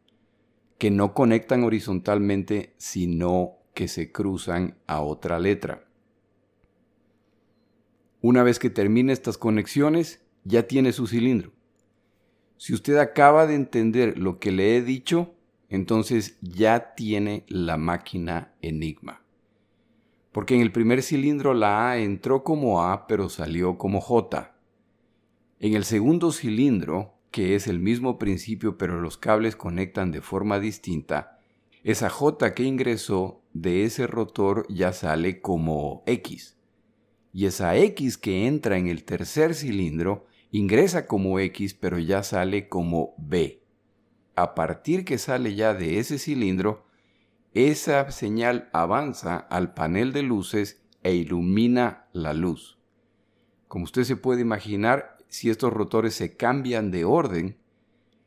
que 0.83 0.91
no 0.91 1.15
conectan 1.15 1.63
horizontalmente, 1.63 2.75
sino 2.77 3.59
que 3.73 3.87
se 3.87 4.11
cruzan 4.11 4.79
a 4.89 5.01
otra 5.01 5.39
letra. 5.39 5.87
Una 8.23 8.45
vez 8.45 8.61
que 8.61 8.71
termine 8.71 9.13
estas 9.13 9.37
conexiones, 9.37 10.23
ya 10.45 10.69
tiene 10.69 10.93
su 10.93 11.09
cilindro. 11.09 11.51
Si 12.57 12.73
usted 12.73 12.97
acaba 12.99 13.49
de 13.49 13.57
entender 13.57 14.17
lo 14.17 14.39
que 14.39 14.53
le 14.53 14.77
he 14.77 14.83
dicho, 14.83 15.35
entonces 15.69 16.39
ya 16.41 16.95
tiene 16.95 17.45
la 17.49 17.77
máquina 17.77 18.55
Enigma. 18.63 19.23
Porque 20.31 20.55
en 20.55 20.61
el 20.61 20.71
primer 20.71 21.03
cilindro 21.03 21.53
la 21.53 21.91
A 21.91 21.99
entró 21.99 22.45
como 22.45 22.85
A 22.85 23.09
pero 23.09 23.29
salió 23.29 23.77
como 23.77 24.01
J. 24.01 24.55
En 25.59 25.75
el 25.75 25.85
segundo 25.85 26.31
cilindro, 26.31 27.15
que 27.33 27.57
es 27.57 27.67
el 27.67 27.81
mismo 27.81 28.21
principio 28.21 28.79
pero 28.79 29.01
los 29.01 29.19
cables 29.19 29.57
conectan 29.57 30.13
de 30.13 30.21
forma 30.21 30.61
distinta, 30.61 31.41
esa 31.83 32.09
J 32.09 32.55
que 32.55 32.63
ingresó 32.63 33.43
de 33.53 33.83
ese 33.83 34.07
rotor 34.07 34.65
ya 34.69 34.93
sale 34.93 35.41
como 35.41 36.05
X. 36.07 36.57
Y 37.33 37.47
esa 37.47 37.77
X 37.77 38.19
que 38.19 38.47
entra 38.47 38.77
en 38.77 38.89
el 38.89 39.05
tercer 39.05 39.55
cilindro 39.55 40.27
ingresa 40.51 41.07
como 41.07 41.39
X 41.39 41.75
pero 41.75 41.99
ya 41.99 42.23
sale 42.23 42.69
como 42.69 43.15
B. 43.19 43.63
A 44.37 44.55
partir 44.55 45.05
que 45.05 45.19
sale 45.19 45.55
ya 45.55 45.75
de 45.75 45.99
ese 45.99 46.19
cilindro, 46.19 46.87
esa 47.55 48.11
señal 48.11 48.71
avanza 48.73 49.37
al 49.37 49.75
panel 49.75 50.13
de 50.13 50.23
luces 50.23 50.83
e 51.03 51.15
ilumina 51.15 52.09
la 52.13 52.33
luz. 52.33 52.79
Como 53.69 53.85
usted 53.85 54.05
se 54.05 54.17
puede 54.17 54.43
imaginar, 54.43 55.17
si 55.29 55.51
estos 55.51 55.73
rotores 55.73 56.15
se 56.15 56.37
cambian 56.37 56.91
de 56.91 57.05
orden, 57.05 57.59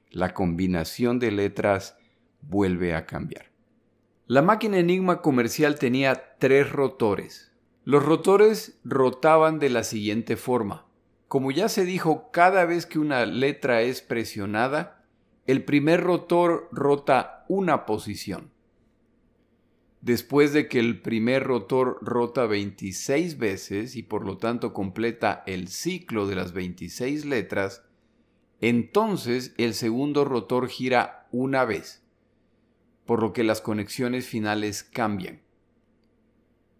la 0.09 0.33
combinación 0.33 1.19
de 1.19 1.31
letras 1.31 1.97
vuelve 2.41 2.95
a 2.95 3.05
cambiar. 3.05 3.51
La 4.27 4.41
máquina 4.41 4.77
Enigma 4.77 5.21
comercial 5.21 5.77
tenía 5.77 6.37
tres 6.39 6.71
rotores. 6.71 7.51
Los 7.85 8.03
rotores 8.03 8.79
rotaban 8.83 9.59
de 9.59 9.69
la 9.69 9.83
siguiente 9.83 10.37
forma. 10.37 10.87
Como 11.27 11.51
ya 11.51 11.69
se 11.69 11.85
dijo, 11.85 12.31
cada 12.31 12.65
vez 12.65 12.87
que 12.87 12.97
una 12.97 13.27
letra 13.27 13.83
es 13.83 14.01
presionada, 14.01 15.05
el 15.45 15.63
primer 15.63 16.01
rotor 16.01 16.67
rota 16.71 17.45
una 17.47 17.85
posición. 17.85 18.49
Después 20.01 20.51
de 20.51 20.67
que 20.67 20.79
el 20.79 20.99
primer 20.99 21.43
rotor 21.43 21.99
rota 22.01 22.47
26 22.47 23.37
veces 23.37 23.95
y 23.95 24.01
por 24.01 24.25
lo 24.25 24.39
tanto 24.39 24.73
completa 24.73 25.43
el 25.45 25.67
ciclo 25.67 26.25
de 26.25 26.35
las 26.35 26.53
26 26.53 27.25
letras, 27.25 27.83
entonces 28.61 29.53
el 29.59 29.75
segundo 29.75 30.25
rotor 30.25 30.69
gira 30.69 31.27
una 31.31 31.65
vez, 31.65 32.03
por 33.05 33.21
lo 33.21 33.31
que 33.31 33.43
las 33.43 33.61
conexiones 33.61 34.27
finales 34.27 34.81
cambian. 34.81 35.44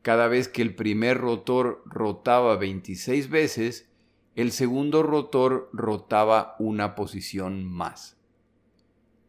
Cada 0.05 0.27
vez 0.27 0.47
que 0.47 0.61
el 0.61 0.75
primer 0.75 1.17
rotor 1.17 1.81
rotaba 1.87 2.57
26 2.57 3.27
veces, 3.27 3.89
el 4.35 4.51
segundo 4.51 5.01
rotor 5.01 5.67
rotaba 5.73 6.55
una 6.59 6.93
posición 6.93 7.65
más. 7.65 8.15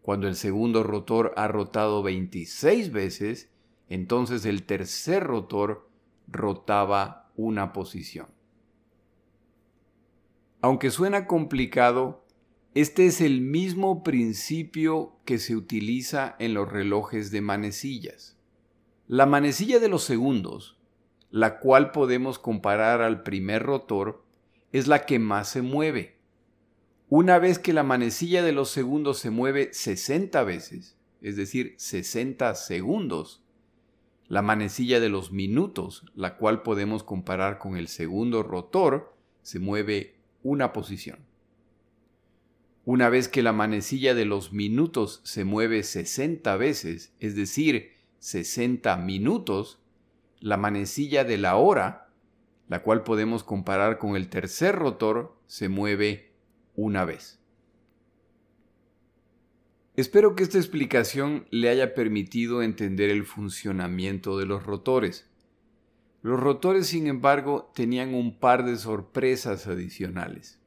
Cuando 0.03 0.29
el 0.29 0.37
segundo 0.37 0.83
rotor 0.83 1.33
ha 1.39 1.49
rotado 1.49 2.03
26 2.03 2.93
veces, 2.93 3.51
entonces 3.89 4.45
el 4.45 4.65
tercer 4.65 5.25
rotor 5.25 5.89
rotaba 6.29 7.31
una 7.37 7.73
posición. 7.73 8.27
Aunque 10.61 10.91
suena 10.91 11.27
complicado, 11.27 12.27
este 12.75 13.07
es 13.07 13.23
el 13.23 13.41
mismo 13.41 14.05
principio 14.05 15.17
que 15.25 15.39
se 15.39 15.57
utiliza 15.57 16.37
en 16.39 16.53
los 16.53 16.71
relojes 16.71 17.31
de 17.31 17.41
manecillas. 17.41 18.37
La 19.09 19.25
manecilla 19.25 19.79
de 19.79 19.89
los 19.89 20.03
segundos, 20.03 20.76
la 21.37 21.59
cual 21.59 21.91
podemos 21.91 22.39
comparar 22.39 23.03
al 23.03 23.23
primer 23.23 23.63
rotor, 23.63 24.25
es 24.73 24.87
la 24.87 25.05
que 25.05 25.19
más 25.19 25.51
se 25.51 25.61
mueve. 25.61 26.17
Una 27.11 27.39
vez 27.39 27.59
que 27.59 27.75
la 27.75 27.83
manecilla 27.83 28.43
de 28.43 28.53
los 28.53 28.71
segundos 28.71 29.19
se 29.19 29.29
mueve 29.29 29.69
60 29.75 30.43
veces, 30.45 30.97
es 31.21 31.37
decir, 31.37 31.75
60 31.77 32.55
segundos, 32.55 33.45
la 34.29 34.41
manecilla 34.41 34.99
de 34.99 35.11
los 35.11 35.31
minutos, 35.31 36.07
la 36.15 36.39
cual 36.39 36.63
podemos 36.63 37.05
comparar 37.05 37.59
con 37.59 37.77
el 37.77 37.89
segundo 37.89 38.43
rotor, 38.43 39.15
se 39.43 39.59
mueve 39.59 40.15
una 40.43 40.73
posición. 40.73 41.19
Una 42.87 43.11
vez 43.11 43.29
que 43.29 43.43
la 43.43 43.53
manecilla 43.53 44.15
de 44.15 44.25
los 44.25 44.55
minutos 44.55 45.21
se 45.25 45.45
mueve 45.45 45.83
60 45.83 46.57
veces, 46.57 47.13
es 47.21 47.37
decir, 47.37 47.93
60 48.21 48.97
minutos, 48.97 49.83
la 50.41 50.57
manecilla 50.57 51.25
de 51.25 51.39
la 51.39 51.57
hora, 51.57 52.09
la 52.69 52.83
cual 52.83 53.03
podemos 53.03 53.45
comparar 53.45 53.99
con 53.99 54.17
el 54.17 54.29
tercer 54.29 54.77
rotor, 54.77 55.37
se 55.47 55.69
mueve 55.69 56.33
una 56.75 57.05
vez. 57.05 57.41
Espero 59.97 60.37
que 60.37 60.43
esta 60.43 60.59
explicación 60.59 61.47
le 61.51 61.71
haya 61.71 61.95
permitido 61.95 62.63
entender 62.63 63.09
el 63.09 63.25
funcionamiento 63.25 64.39
de 64.39 64.45
los 64.45 64.65
rotores. 64.65 65.27
Los 66.21 66.39
rotores, 66.39 66.89
sin 66.89 67.07
embargo, 67.07 67.73
tenían 67.75 68.13
un 68.13 68.39
par 68.39 68.65
de 68.65 68.77
sorpresas 68.77 69.67
adicionales. 69.67 70.61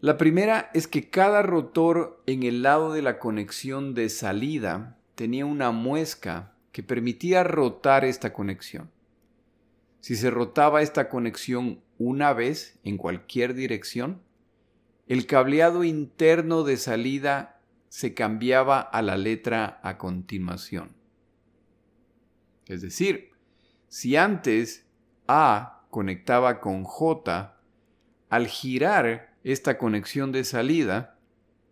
La 0.00 0.16
primera 0.16 0.70
es 0.74 0.88
que 0.88 1.10
cada 1.10 1.42
rotor 1.42 2.22
en 2.26 2.42
el 2.42 2.62
lado 2.62 2.92
de 2.92 3.02
la 3.02 3.18
conexión 3.18 3.94
de 3.94 4.08
salida 4.08 4.98
tenía 5.14 5.44
una 5.44 5.70
muesca 5.70 6.54
que 6.72 6.82
permitía 6.82 7.44
rotar 7.44 8.04
esta 8.04 8.32
conexión. 8.32 8.90
Si 10.00 10.16
se 10.16 10.30
rotaba 10.30 10.82
esta 10.82 11.08
conexión 11.08 11.80
una 11.98 12.32
vez 12.32 12.78
en 12.84 12.96
cualquier 12.96 13.54
dirección, 13.54 14.22
el 15.06 15.26
cableado 15.26 15.84
interno 15.84 16.62
de 16.62 16.76
salida 16.76 17.60
se 17.88 18.14
cambiaba 18.14 18.80
a 18.80 19.02
la 19.02 19.16
letra 19.16 19.80
a 19.82 19.98
continuación. 19.98 20.94
Es 22.66 22.82
decir, 22.82 23.30
si 23.88 24.16
antes 24.16 24.86
A 25.26 25.86
conectaba 25.90 26.60
con 26.60 26.84
J, 26.84 27.58
al 28.28 28.46
girar 28.46 29.34
esta 29.42 29.78
conexión 29.78 30.32
de 30.32 30.44
salida, 30.44 31.18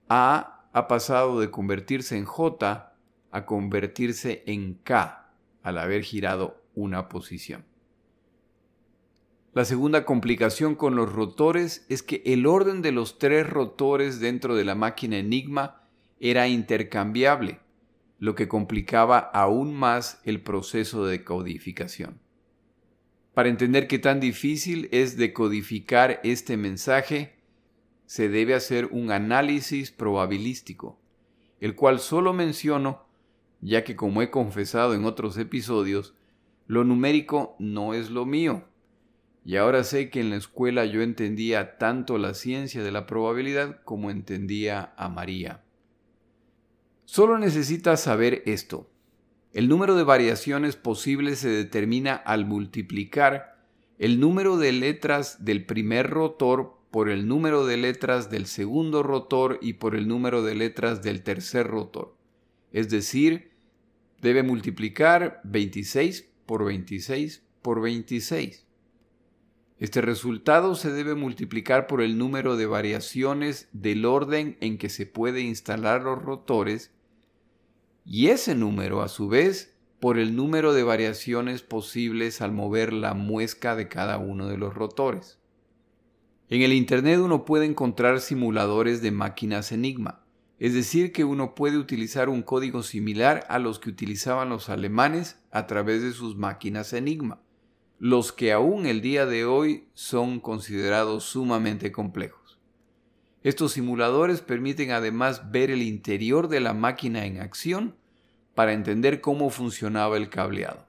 A 0.08 0.66
ha 0.72 0.88
pasado 0.88 1.40
de 1.40 1.50
convertirse 1.50 2.16
en 2.16 2.24
J 2.24 2.95
a 3.36 3.44
convertirse 3.44 4.42
en 4.46 4.74
K 4.82 5.30
al 5.62 5.76
haber 5.76 6.02
girado 6.02 6.64
una 6.74 7.10
posición. 7.10 7.66
La 9.52 9.66
segunda 9.66 10.06
complicación 10.06 10.74
con 10.74 10.96
los 10.96 11.12
rotores 11.12 11.84
es 11.90 12.02
que 12.02 12.22
el 12.24 12.46
orden 12.46 12.80
de 12.80 12.92
los 12.92 13.18
tres 13.18 13.46
rotores 13.46 14.20
dentro 14.20 14.56
de 14.56 14.64
la 14.64 14.74
máquina 14.74 15.18
Enigma 15.18 15.82
era 16.18 16.48
intercambiable, 16.48 17.60
lo 18.18 18.34
que 18.34 18.48
complicaba 18.48 19.18
aún 19.18 19.74
más 19.74 20.18
el 20.24 20.40
proceso 20.40 21.04
de 21.04 21.22
codificación. 21.22 22.18
Para 23.34 23.50
entender 23.50 23.86
qué 23.86 23.98
tan 23.98 24.18
difícil 24.18 24.88
es 24.92 25.18
decodificar 25.18 26.20
este 26.24 26.56
mensaje, 26.56 27.36
se 28.06 28.30
debe 28.30 28.54
hacer 28.54 28.86
un 28.86 29.10
análisis 29.10 29.90
probabilístico, 29.90 30.98
el 31.60 31.74
cual 31.74 32.00
solo 32.00 32.32
menciono, 32.32 33.05
ya 33.66 33.82
que 33.82 33.96
como 33.96 34.22
he 34.22 34.30
confesado 34.30 34.94
en 34.94 35.04
otros 35.04 35.36
episodios, 35.38 36.14
lo 36.68 36.84
numérico 36.84 37.56
no 37.58 37.94
es 37.94 38.10
lo 38.10 38.24
mío. 38.24 38.64
Y 39.44 39.56
ahora 39.56 39.82
sé 39.82 40.08
que 40.08 40.20
en 40.20 40.30
la 40.30 40.36
escuela 40.36 40.84
yo 40.84 41.02
entendía 41.02 41.76
tanto 41.76 42.16
la 42.16 42.34
ciencia 42.34 42.84
de 42.84 42.92
la 42.92 43.06
probabilidad 43.06 43.80
como 43.82 44.12
entendía 44.12 44.92
a 44.96 45.08
María. 45.08 45.64
Solo 47.06 47.38
necesitas 47.38 48.00
saber 48.00 48.42
esto. 48.46 48.88
El 49.52 49.68
número 49.68 49.96
de 49.96 50.04
variaciones 50.04 50.76
posibles 50.76 51.40
se 51.40 51.48
determina 51.48 52.14
al 52.14 52.46
multiplicar 52.46 53.56
el 53.98 54.20
número 54.20 54.58
de 54.58 54.70
letras 54.70 55.44
del 55.44 55.66
primer 55.66 56.10
rotor 56.10 56.78
por 56.92 57.08
el 57.08 57.26
número 57.26 57.66
de 57.66 57.78
letras 57.78 58.30
del 58.30 58.46
segundo 58.46 59.02
rotor 59.02 59.58
y 59.60 59.74
por 59.74 59.96
el 59.96 60.06
número 60.06 60.44
de 60.44 60.54
letras 60.54 61.02
del 61.02 61.24
tercer 61.24 61.66
rotor. 61.66 62.16
Es 62.72 62.90
decir, 62.90 63.55
debe 64.20 64.42
multiplicar 64.42 65.40
26 65.44 66.28
por 66.46 66.64
26 66.64 67.42
por 67.62 67.80
26. 67.80 68.66
Este 69.78 70.00
resultado 70.00 70.74
se 70.74 70.90
debe 70.90 71.14
multiplicar 71.14 71.86
por 71.86 72.00
el 72.00 72.16
número 72.16 72.56
de 72.56 72.66
variaciones 72.66 73.68
del 73.72 74.06
orden 74.06 74.56
en 74.60 74.78
que 74.78 74.88
se 74.88 75.04
puede 75.04 75.42
instalar 75.42 76.02
los 76.02 76.22
rotores 76.22 76.92
y 78.04 78.28
ese 78.28 78.54
número 78.54 79.02
a 79.02 79.08
su 79.08 79.28
vez 79.28 79.76
por 80.00 80.18
el 80.18 80.36
número 80.36 80.72
de 80.72 80.82
variaciones 80.82 81.62
posibles 81.62 82.40
al 82.40 82.52
mover 82.52 82.92
la 82.92 83.14
muesca 83.14 83.76
de 83.76 83.88
cada 83.88 84.18
uno 84.18 84.46
de 84.46 84.56
los 84.56 84.74
rotores. 84.74 85.38
En 86.48 86.62
el 86.62 86.72
Internet 86.72 87.18
uno 87.18 87.44
puede 87.44 87.66
encontrar 87.66 88.20
simuladores 88.20 89.02
de 89.02 89.10
máquinas 89.10 89.72
Enigma, 89.72 90.25
es 90.58 90.72
decir, 90.72 91.12
que 91.12 91.24
uno 91.24 91.54
puede 91.54 91.76
utilizar 91.76 92.28
un 92.28 92.42
código 92.42 92.82
similar 92.82 93.44
a 93.48 93.58
los 93.58 93.78
que 93.78 93.90
utilizaban 93.90 94.48
los 94.48 94.68
alemanes 94.68 95.38
a 95.50 95.66
través 95.66 96.02
de 96.02 96.12
sus 96.12 96.36
máquinas 96.36 96.92
Enigma, 96.92 97.40
los 97.98 98.32
que 98.32 98.52
aún 98.52 98.86
el 98.86 99.00
día 99.02 99.26
de 99.26 99.44
hoy 99.44 99.88
son 99.92 100.40
considerados 100.40 101.24
sumamente 101.24 101.92
complejos. 101.92 102.58
Estos 103.42 103.72
simuladores 103.72 104.40
permiten 104.40 104.90
además 104.90 105.50
ver 105.52 105.70
el 105.70 105.82
interior 105.82 106.48
de 106.48 106.60
la 106.60 106.72
máquina 106.72 107.26
en 107.26 107.40
acción 107.40 107.94
para 108.54 108.72
entender 108.72 109.20
cómo 109.20 109.50
funcionaba 109.50 110.16
el 110.16 110.30
cableado. 110.30 110.86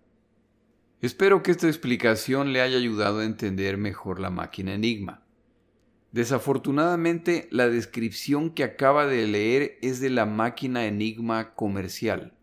Espero 1.02 1.44
que 1.44 1.52
esta 1.52 1.68
explicación 1.68 2.54
le 2.54 2.62
haya 2.62 2.78
ayudado 2.78 3.20
a 3.20 3.26
entender 3.26 3.78
mejor 3.78 4.20
la 4.20 4.32
máquina 4.32 4.74
Enigma. 4.74 5.27
Desafortunadamente, 6.12 7.48
la 7.52 7.67
descripción 7.67 8.50
que 8.52 8.63
acaba 8.63 9.06
de 9.06 9.28
leer 9.28 9.78
es 9.82 10.00
de 10.00 10.10
la 10.10 10.26
máquina 10.26 10.86
Enigma 10.86 11.54
comercial. 11.54 12.34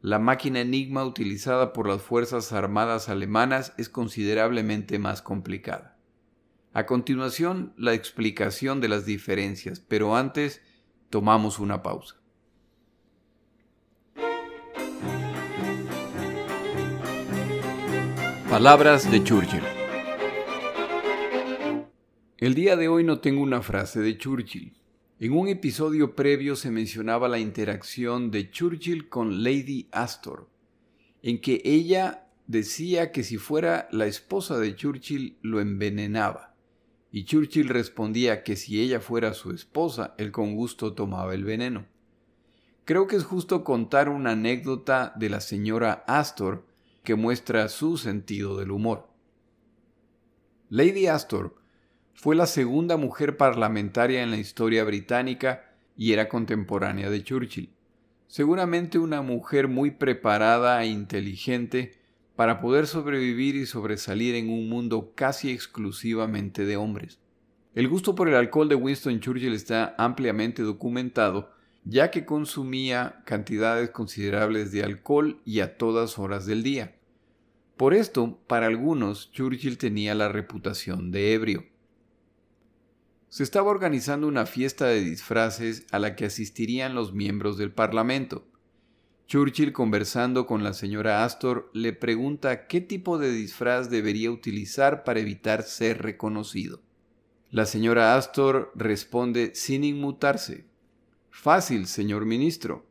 La 0.00 0.18
máquina 0.18 0.60
Enigma 0.60 1.04
utilizada 1.04 1.72
por 1.72 1.88
las 1.88 2.02
Fuerzas 2.02 2.52
Armadas 2.52 3.08
alemanas 3.08 3.72
es 3.78 3.88
considerablemente 3.88 4.98
más 4.98 5.22
complicada. 5.22 5.96
A 6.72 6.84
continuación, 6.84 7.72
la 7.78 7.94
explicación 7.94 8.80
de 8.80 8.88
las 8.88 9.06
diferencias, 9.06 9.80
pero 9.80 10.16
antes 10.16 10.60
tomamos 11.08 11.58
una 11.58 11.82
pausa. 11.82 12.16
Palabras 18.50 19.10
de 19.10 19.24
Churchill. 19.24 19.75
El 22.38 22.54
día 22.54 22.76
de 22.76 22.86
hoy 22.86 23.02
no 23.02 23.20
tengo 23.20 23.40
una 23.40 23.62
frase 23.62 24.00
de 24.00 24.18
Churchill. 24.18 24.74
En 25.20 25.32
un 25.32 25.48
episodio 25.48 26.14
previo 26.14 26.54
se 26.54 26.70
mencionaba 26.70 27.28
la 27.28 27.38
interacción 27.38 28.30
de 28.30 28.50
Churchill 28.50 29.08
con 29.08 29.42
Lady 29.42 29.88
Astor, 29.90 30.46
en 31.22 31.40
que 31.40 31.62
ella 31.64 32.28
decía 32.46 33.10
que 33.10 33.22
si 33.22 33.38
fuera 33.38 33.88
la 33.90 34.04
esposa 34.04 34.58
de 34.58 34.76
Churchill 34.76 35.38
lo 35.40 35.60
envenenaba, 35.60 36.54
y 37.10 37.24
Churchill 37.24 37.70
respondía 37.70 38.42
que 38.42 38.56
si 38.56 38.82
ella 38.82 39.00
fuera 39.00 39.32
su 39.32 39.50
esposa, 39.50 40.14
él 40.18 40.30
con 40.30 40.54
gusto 40.56 40.92
tomaba 40.92 41.32
el 41.32 41.42
veneno. 41.42 41.86
Creo 42.84 43.06
que 43.06 43.16
es 43.16 43.24
justo 43.24 43.64
contar 43.64 44.10
una 44.10 44.32
anécdota 44.32 45.14
de 45.16 45.30
la 45.30 45.40
señora 45.40 46.04
Astor 46.06 46.66
que 47.02 47.14
muestra 47.14 47.70
su 47.70 47.96
sentido 47.96 48.58
del 48.58 48.72
humor. 48.72 49.08
Lady 50.68 51.06
Astor 51.06 51.64
fue 52.16 52.34
la 52.34 52.46
segunda 52.46 52.96
mujer 52.96 53.36
parlamentaria 53.36 54.22
en 54.22 54.30
la 54.30 54.38
historia 54.38 54.84
británica 54.84 55.70
y 55.96 56.12
era 56.12 56.28
contemporánea 56.28 57.10
de 57.10 57.22
Churchill. 57.22 57.70
Seguramente 58.26 58.98
una 58.98 59.22
mujer 59.22 59.68
muy 59.68 59.92
preparada 59.92 60.82
e 60.82 60.88
inteligente 60.88 61.92
para 62.34 62.60
poder 62.60 62.86
sobrevivir 62.86 63.54
y 63.54 63.66
sobresalir 63.66 64.34
en 64.34 64.48
un 64.48 64.68
mundo 64.68 65.12
casi 65.14 65.50
exclusivamente 65.50 66.64
de 66.64 66.76
hombres. 66.76 67.18
El 67.74 67.88
gusto 67.88 68.14
por 68.14 68.28
el 68.28 68.34
alcohol 68.34 68.70
de 68.70 68.74
Winston 68.74 69.20
Churchill 69.20 69.52
está 69.52 69.94
ampliamente 69.98 70.62
documentado, 70.62 71.52
ya 71.84 72.10
que 72.10 72.24
consumía 72.24 73.22
cantidades 73.26 73.90
considerables 73.90 74.72
de 74.72 74.82
alcohol 74.82 75.40
y 75.44 75.60
a 75.60 75.76
todas 75.76 76.18
horas 76.18 76.46
del 76.46 76.62
día. 76.62 76.96
Por 77.76 77.92
esto, 77.92 78.38
para 78.46 78.66
algunos, 78.66 79.30
Churchill 79.32 79.76
tenía 79.76 80.14
la 80.14 80.30
reputación 80.30 81.10
de 81.10 81.34
ebrio. 81.34 81.75
Se 83.36 83.42
estaba 83.42 83.70
organizando 83.70 84.28
una 84.28 84.46
fiesta 84.46 84.86
de 84.86 85.02
disfraces 85.02 85.86
a 85.92 85.98
la 85.98 86.16
que 86.16 86.24
asistirían 86.24 86.94
los 86.94 87.12
miembros 87.12 87.58
del 87.58 87.70
Parlamento. 87.70 88.46
Churchill, 89.26 89.74
conversando 89.74 90.46
con 90.46 90.64
la 90.64 90.72
señora 90.72 91.22
Astor, 91.22 91.70
le 91.74 91.92
pregunta 91.92 92.66
qué 92.66 92.80
tipo 92.80 93.18
de 93.18 93.30
disfraz 93.30 93.90
debería 93.90 94.30
utilizar 94.30 95.04
para 95.04 95.20
evitar 95.20 95.64
ser 95.64 96.00
reconocido. 96.00 96.80
La 97.50 97.66
señora 97.66 98.16
Astor 98.16 98.72
responde 98.74 99.54
sin 99.54 99.84
inmutarse. 99.84 100.64
Fácil, 101.28 101.88
señor 101.88 102.24
ministro. 102.24 102.86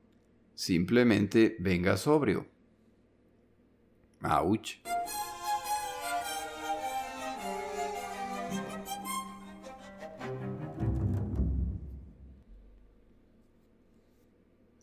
Simplemente 0.53 1.55
venga 1.57 1.97
sobrio. 1.97 2.45
¡Auch! 4.21 4.77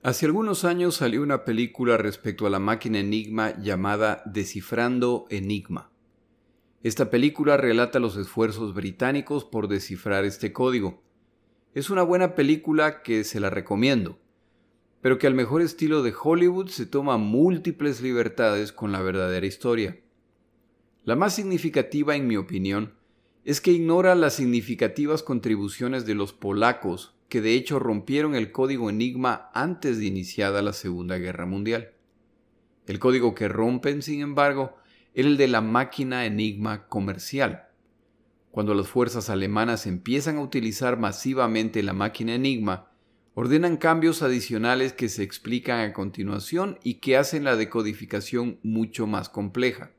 Hace 0.03 0.27
algunos 0.27 0.65
años 0.65 0.97
salió 0.97 1.23
una 1.23 1.45
película 1.45 1.97
respecto 1.97 2.47
a 2.47 2.51
la 2.51 2.59
máquina 2.59 2.99
Enigma 2.99 3.57
llamada 3.59 4.23
Descifrando 4.27 5.27
Enigma. 5.31 5.91
Esta 6.83 7.09
película 7.09 7.57
relata 7.57 8.01
los 8.01 8.17
esfuerzos 8.17 8.75
británicos 8.75 9.45
por 9.45 9.69
descifrar 9.69 10.25
este 10.25 10.53
código. 10.53 11.03
Es 11.75 11.89
una 11.89 12.03
buena 12.03 12.35
película 12.35 13.03
que 13.03 13.23
se 13.25 13.39
la 13.39 13.51
recomiendo 13.51 14.19
pero 15.03 15.19
que 15.19 15.27
al 15.27 15.35
mejor 15.35 15.61
estilo 15.61 16.03
de 16.03 16.15
Hollywood 16.19 16.69
se 16.69 16.87
toma 16.87 17.19
múltiples 17.19 18.01
libertades 18.01 18.73
con 18.73 18.93
la 18.93 19.03
verdadera 19.03 19.45
historia. 19.45 20.01
La 21.05 21.17
más 21.17 21.35
significativa, 21.35 22.15
en 22.15 22.29
mi 22.29 22.37
opinión, 22.37 22.95
es 23.45 23.61
que 23.61 23.73
ignora 23.73 24.15
las 24.15 24.35
significativas 24.35 25.25
contribuciones 25.25 26.07
de 26.07 26.15
los 26.15 26.33
polacos, 26.33 27.17
que 27.33 27.41
de 27.41 27.55
hecho 27.55 27.79
rompieron 27.79 28.35
el 28.35 28.53
código 28.53 28.91
Enigma 28.91 29.49
antes 29.55 29.99
de 29.99 30.05
iniciada 30.05 30.61
la 30.61 30.75
Segunda 30.75 31.17
Guerra 31.17 31.47
Mundial. 31.47 31.95
El 32.87 32.99
código 32.99 33.35
que 33.35 33.49
rompen, 33.49 34.03
sin 34.03 34.21
embargo, 34.21 34.77
era 35.15 35.29
el 35.29 35.39
de 35.39 35.49
la 35.49 35.63
máquina 35.63 36.27
Enigma 36.27 36.89
comercial. 36.89 37.69
Cuando 38.51 38.75
las 38.75 38.89
fuerzas 38.89 39.31
alemanas 39.31 39.87
empiezan 39.87 40.37
a 40.37 40.43
utilizar 40.43 40.99
masivamente 40.99 41.83
la 41.83 41.95
máquina 41.95 42.35
Enigma, 42.35 42.91
ordenan 43.33 43.79
cambios 43.79 44.21
adicionales 44.21 44.93
que 44.93 45.09
se 45.09 45.23
explican 45.23 45.81
a 45.81 45.95
continuación 45.95 46.79
y 46.85 46.97
que 46.97 47.17
hacen 47.17 47.45
la 47.45 47.57
decodificación 47.57 48.59
mucho 48.63 49.07
más 49.07 49.31
compleja. 49.31 49.93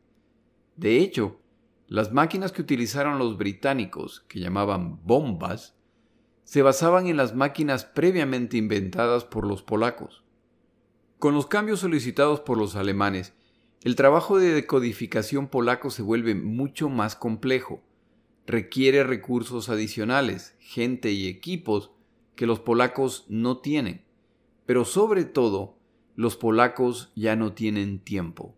De 0.75 0.99
hecho, 0.99 1.39
las 1.87 2.13
máquinas 2.13 2.51
que 2.51 2.61
utilizaron 2.61 3.17
los 3.17 3.39
británicos, 3.39 4.23
que 4.27 4.39
llamaban 4.39 5.03
bombas, 5.03 5.75
se 6.43 6.61
basaban 6.61 7.07
en 7.07 7.17
las 7.17 7.35
máquinas 7.35 7.85
previamente 7.85 8.57
inventadas 8.57 9.25
por 9.25 9.47
los 9.47 9.63
polacos. 9.63 10.23
Con 11.19 11.33
los 11.33 11.47
cambios 11.47 11.79
solicitados 11.79 12.41
por 12.41 12.57
los 12.57 12.75
alemanes, 12.75 13.33
el 13.83 13.95
trabajo 13.95 14.37
de 14.37 14.53
decodificación 14.53 15.47
polaco 15.47 15.89
se 15.89 16.01
vuelve 16.01 16.35
mucho 16.35 16.89
más 16.89 17.15
complejo. 17.15 17.81
Requiere 18.45 19.03
recursos 19.03 19.69
adicionales, 19.69 20.55
gente 20.59 21.11
y 21.11 21.27
equipos 21.27 21.91
que 22.35 22.45
los 22.45 22.59
polacos 22.59 23.25
no 23.29 23.57
tienen, 23.57 24.03
pero 24.65 24.85
sobre 24.85 25.25
todo 25.25 25.77
los 26.15 26.35
polacos 26.35 27.11
ya 27.15 27.35
no 27.35 27.53
tienen 27.53 27.99
tiempo. 27.99 28.55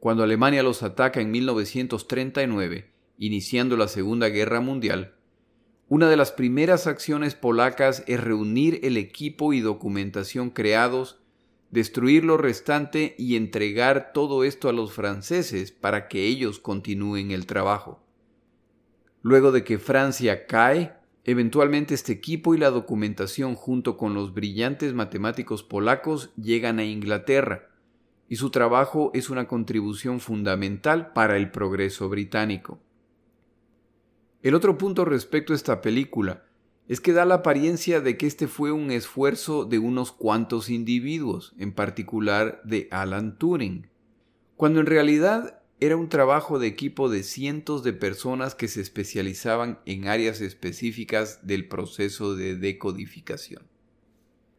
Cuando 0.00 0.22
Alemania 0.22 0.62
los 0.62 0.82
ataca 0.82 1.20
en 1.20 1.30
1939, 1.30 2.90
iniciando 3.18 3.76
la 3.76 3.88
Segunda 3.88 4.28
Guerra 4.28 4.60
Mundial, 4.60 5.13
una 5.94 6.08
de 6.08 6.16
las 6.16 6.32
primeras 6.32 6.88
acciones 6.88 7.36
polacas 7.36 8.02
es 8.08 8.18
reunir 8.18 8.80
el 8.82 8.96
equipo 8.96 9.52
y 9.52 9.60
documentación 9.60 10.50
creados, 10.50 11.20
destruir 11.70 12.24
lo 12.24 12.36
restante 12.36 13.14
y 13.16 13.36
entregar 13.36 14.10
todo 14.12 14.42
esto 14.42 14.68
a 14.68 14.72
los 14.72 14.92
franceses 14.92 15.70
para 15.70 16.08
que 16.08 16.24
ellos 16.24 16.58
continúen 16.58 17.30
el 17.30 17.46
trabajo. 17.46 18.02
Luego 19.22 19.52
de 19.52 19.62
que 19.62 19.78
Francia 19.78 20.48
cae, 20.48 20.94
Eventualmente 21.26 21.94
este 21.94 22.12
equipo 22.12 22.56
y 22.56 22.58
la 22.58 22.70
documentación 22.70 23.54
junto 23.54 23.96
con 23.96 24.14
los 24.14 24.34
brillantes 24.34 24.94
matemáticos 24.94 25.62
polacos 25.62 26.34
llegan 26.34 26.80
a 26.80 26.84
Inglaterra, 26.84 27.68
y 28.28 28.34
su 28.34 28.50
trabajo 28.50 29.12
es 29.14 29.30
una 29.30 29.46
contribución 29.46 30.18
fundamental 30.18 31.12
para 31.12 31.36
el 31.36 31.52
progreso 31.52 32.08
británico. 32.08 32.80
El 34.44 34.54
otro 34.54 34.76
punto 34.76 35.06
respecto 35.06 35.54
a 35.54 35.56
esta 35.56 35.80
película 35.80 36.44
es 36.86 37.00
que 37.00 37.14
da 37.14 37.24
la 37.24 37.36
apariencia 37.36 38.02
de 38.02 38.18
que 38.18 38.26
este 38.26 38.46
fue 38.46 38.72
un 38.72 38.90
esfuerzo 38.90 39.64
de 39.64 39.78
unos 39.78 40.12
cuantos 40.12 40.68
individuos, 40.68 41.54
en 41.58 41.72
particular 41.72 42.60
de 42.62 42.86
Alan 42.90 43.38
Turing, 43.38 43.88
cuando 44.56 44.80
en 44.80 44.86
realidad 44.86 45.62
era 45.80 45.96
un 45.96 46.10
trabajo 46.10 46.58
de 46.58 46.66
equipo 46.66 47.08
de 47.08 47.22
cientos 47.22 47.82
de 47.84 47.94
personas 47.94 48.54
que 48.54 48.68
se 48.68 48.82
especializaban 48.82 49.80
en 49.86 50.08
áreas 50.08 50.42
específicas 50.42 51.46
del 51.46 51.66
proceso 51.66 52.36
de 52.36 52.54
decodificación. 52.54 53.62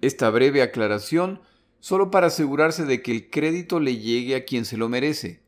Esta 0.01 0.31
breve 0.31 0.63
aclaración 0.63 1.41
solo 1.79 2.09
para 2.09 2.27
asegurarse 2.27 2.85
de 2.85 3.03
que 3.03 3.11
el 3.11 3.29
crédito 3.29 3.79
le 3.79 3.97
llegue 3.97 4.35
a 4.35 4.45
quien 4.45 4.65
se 4.65 4.77
lo 4.77 4.89
merece. 4.89 5.44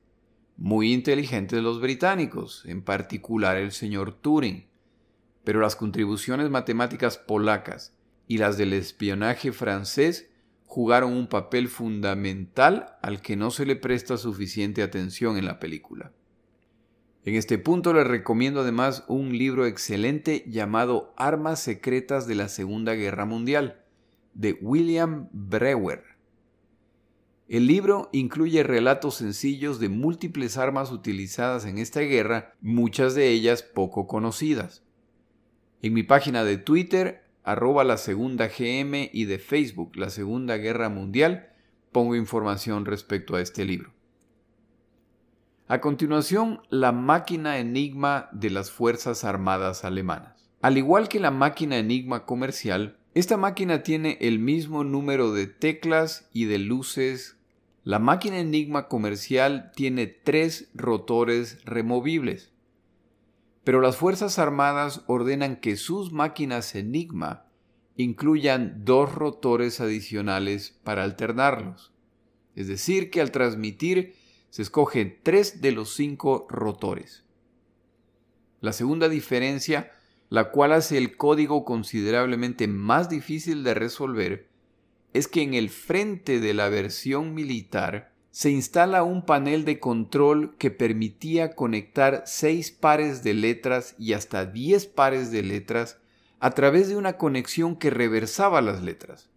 Muy 0.57 0.91
inteligentes 0.91 1.61
los 1.61 1.79
británicos, 1.79 2.63
en 2.65 2.81
particular 2.81 3.57
el 3.57 3.71
señor 3.71 4.13
Turing. 4.13 4.65
pero 5.43 5.61
las 5.61 5.77
contribuciones 5.77 6.49
matemáticas 6.49 7.17
polacas 7.17 7.95
y 8.27 8.39
las 8.39 8.57
del 8.57 8.73
espionaje 8.73 9.53
francés 9.53 10.29
jugaron 10.65 11.13
un 11.13 11.27
papel 11.27 11.69
fundamental 11.69 12.97
al 13.01 13.21
que 13.21 13.37
no 13.37 13.51
se 13.51 13.65
le 13.65 13.77
presta 13.77 14.17
suficiente 14.17 14.83
atención 14.83 15.37
en 15.37 15.45
la 15.45 15.59
película. 15.59 16.11
En 17.23 17.35
este 17.35 17.57
punto 17.57 17.93
les 17.93 18.07
recomiendo 18.07 18.61
además 18.61 19.05
un 19.07 19.37
libro 19.37 19.65
excelente 19.65 20.43
llamado 20.47 21.13
Armas 21.17 21.61
Secretas 21.61 22.27
de 22.27 22.35
la 22.35 22.49
Segunda 22.49 22.93
Guerra 22.95 23.25
Mundial, 23.25 23.85
de 24.33 24.57
William 24.61 25.29
Brewer. 25.31 26.16
El 27.49 27.65
libro 27.65 28.09
incluye 28.11 28.61
relatos 28.63 29.15
sencillos 29.15 29.79
de 29.79 29.87
múltiples 29.87 30.57
armas 30.57 30.91
utilizadas 30.91 31.65
en 31.65 31.77
esta 31.77 32.01
guerra, 32.01 32.53
muchas 32.59 33.15
de 33.15 33.29
ellas 33.29 33.63
poco 33.63 34.05
conocidas. 34.05 34.83
En 35.81 35.93
mi 35.93 36.03
página 36.03 36.43
de 36.43 36.57
Twitter 36.57 37.23
arroba 37.43 37.85
la 37.85 37.95
segunda 37.95 38.47
GM 38.47 39.09
y 39.13 39.25
de 39.25 39.39
Facebook 39.39 39.95
La 39.95 40.09
Segunda 40.09 40.57
Guerra 40.57 40.89
Mundial 40.89 41.53
pongo 41.93 42.15
información 42.15 42.85
respecto 42.85 43.35
a 43.35 43.41
este 43.41 43.63
libro. 43.63 43.93
A 45.69 45.79
continuación, 45.79 46.61
la 46.69 46.91
máquina 46.91 47.59
Enigma 47.59 48.29
de 48.33 48.49
las 48.49 48.71
Fuerzas 48.71 49.23
Armadas 49.23 49.85
Alemanas. 49.85 50.49
Al 50.61 50.77
igual 50.77 51.07
que 51.07 51.19
la 51.19 51.31
máquina 51.31 51.77
Enigma 51.77 52.25
comercial, 52.25 52.97
esta 53.13 53.37
máquina 53.37 53.83
tiene 53.83 54.17
el 54.21 54.39
mismo 54.39 54.83
número 54.83 55.31
de 55.31 55.47
teclas 55.47 56.29
y 56.33 56.45
de 56.45 56.59
luces. 56.59 57.36
La 57.87 57.99
máquina 57.99 58.39
Enigma 58.39 58.89
comercial 58.89 59.71
tiene 59.73 60.07
tres 60.07 60.69
rotores 60.73 61.63
removibles 61.63 62.51
pero 63.67 63.81
las 63.81 63.97
Fuerzas 63.97 64.39
Armadas 64.39 65.01
ordenan 65.07 65.57
que 65.57 65.75
sus 65.75 66.13
máquinas 66.13 66.73
Enigma 66.73 67.47
incluyan 67.97 68.85
dos 68.85 69.13
rotores 69.13 69.81
adicionales 69.81 70.79
para 70.85 71.03
alternarlos. 71.03 71.91
Es 72.55 72.69
decir, 72.69 73.11
que 73.11 73.19
al 73.19 73.31
transmitir 73.31 74.15
se 74.51 74.61
escogen 74.61 75.19
tres 75.21 75.59
de 75.59 75.73
los 75.73 75.93
cinco 75.93 76.47
rotores. 76.49 77.25
La 78.61 78.71
segunda 78.71 79.09
diferencia, 79.09 79.91
la 80.29 80.51
cual 80.51 80.71
hace 80.71 80.97
el 80.97 81.17
código 81.17 81.65
considerablemente 81.65 82.69
más 82.69 83.09
difícil 83.09 83.65
de 83.65 83.73
resolver, 83.73 84.46
es 85.17 85.27
que 85.27 85.41
en 85.41 85.53
el 85.53 85.69
frente 85.69 86.39
de 86.39 86.53
la 86.53 86.69
versión 86.69 87.33
militar 87.33 88.13
se 88.29 88.51
instala 88.51 89.01
un 89.01 89.25
panel 89.25 89.65
de 89.65 89.79
control 89.79 90.55
que 90.57 90.69
permitía 90.69 91.55
conectar 91.55 92.21
seis 92.27 92.69
pares 92.69 93.23
de 93.23 93.33
letras 93.33 93.95
y 93.97 94.13
hasta 94.13 94.45
10 94.45 94.85
pares 94.85 95.31
de 95.31 95.41
letras 95.41 95.97
a 96.39 96.51
través 96.51 96.87
de 96.87 96.97
una 96.97 97.17
conexión 97.17 97.75
que 97.75 97.89
reversaba 97.89 98.61
las 98.61 98.83
letras. 98.83 99.31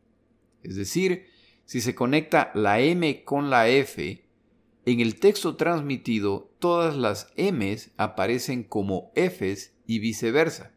Es 0.62 0.76
decir, 0.76 1.28
si 1.64 1.80
se 1.80 1.94
conecta 1.94 2.50
la 2.54 2.80
M 2.80 3.24
con 3.24 3.48
la 3.48 3.68
F, 3.68 4.22
en 4.84 5.00
el 5.00 5.18
texto 5.18 5.56
transmitido 5.56 6.52
todas 6.58 6.94
las 6.94 7.32
M's 7.36 7.92
aparecen 7.96 8.64
como 8.64 9.12
F's 9.14 9.72
y 9.86 9.98
viceversa. 9.98 10.72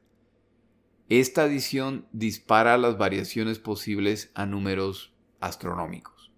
Esta 1.09 1.43
adición 1.43 2.07
dispara 2.13 2.77
las 2.77 2.97
variaciones 2.97 3.59
posibles 3.59 4.31
a 4.35 4.45
números 4.45 5.13
astronómicos. 5.41 6.31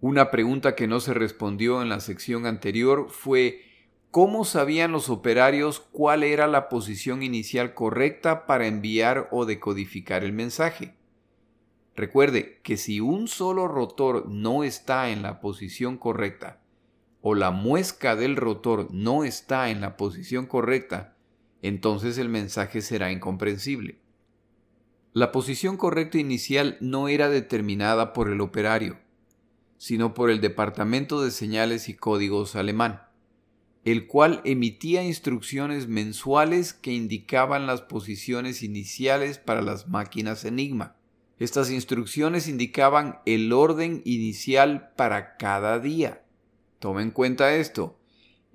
Una 0.00 0.30
pregunta 0.30 0.74
que 0.74 0.86
no 0.86 1.00
se 1.00 1.14
respondió 1.14 1.80
en 1.80 1.88
la 1.88 2.00
sección 2.00 2.44
anterior 2.44 3.08
fue 3.08 3.62
¿cómo 4.10 4.44
sabían 4.44 4.92
los 4.92 5.08
operarios 5.08 5.80
cuál 5.80 6.22
era 6.22 6.46
la 6.46 6.68
posición 6.68 7.22
inicial 7.22 7.72
correcta 7.72 8.46
para 8.46 8.66
enviar 8.66 9.28
o 9.32 9.46
decodificar 9.46 10.22
el 10.22 10.34
mensaje? 10.34 10.94
Recuerde 11.96 12.60
que 12.62 12.76
si 12.76 13.00
un 13.00 13.26
solo 13.26 13.66
rotor 13.66 14.28
no 14.28 14.62
está 14.62 15.08
en 15.08 15.22
la 15.22 15.40
posición 15.40 15.96
correcta 15.96 16.60
o 17.22 17.34
la 17.34 17.50
muesca 17.50 18.14
del 18.14 18.36
rotor 18.36 18.92
no 18.92 19.24
está 19.24 19.70
en 19.70 19.80
la 19.80 19.96
posición 19.96 20.44
correcta, 20.44 21.15
entonces 21.62 22.18
el 22.18 22.28
mensaje 22.28 22.82
será 22.82 23.12
incomprensible. 23.12 23.98
La 25.12 25.32
posición 25.32 25.76
correcta 25.76 26.18
inicial 26.18 26.76
no 26.80 27.08
era 27.08 27.28
determinada 27.28 28.12
por 28.12 28.30
el 28.30 28.40
operario 28.40 28.98
sino 29.78 30.14
por 30.14 30.30
el 30.30 30.40
Departamento 30.40 31.22
de 31.22 31.30
Señales 31.30 31.88
y 31.88 31.94
Códigos 31.94 32.56
alemán, 32.56 33.02
el 33.84 34.06
cual 34.06 34.40
emitía 34.44 35.04
instrucciones 35.04 35.86
mensuales 35.86 36.72
que 36.72 36.92
indicaban 36.92 37.66
las 37.66 37.82
posiciones 37.82 38.62
iniciales 38.62 39.38
para 39.38 39.62
las 39.62 39.88
máquinas 39.88 40.44
Enigma. 40.44 40.96
Estas 41.38 41.70
instrucciones 41.70 42.48
indicaban 42.48 43.18
el 43.26 43.52
orden 43.52 44.00
inicial 44.04 44.92
para 44.96 45.36
cada 45.36 45.78
día. 45.78 46.24
Tome 46.78 47.02
en 47.02 47.10
cuenta 47.10 47.54
esto. 47.54 47.95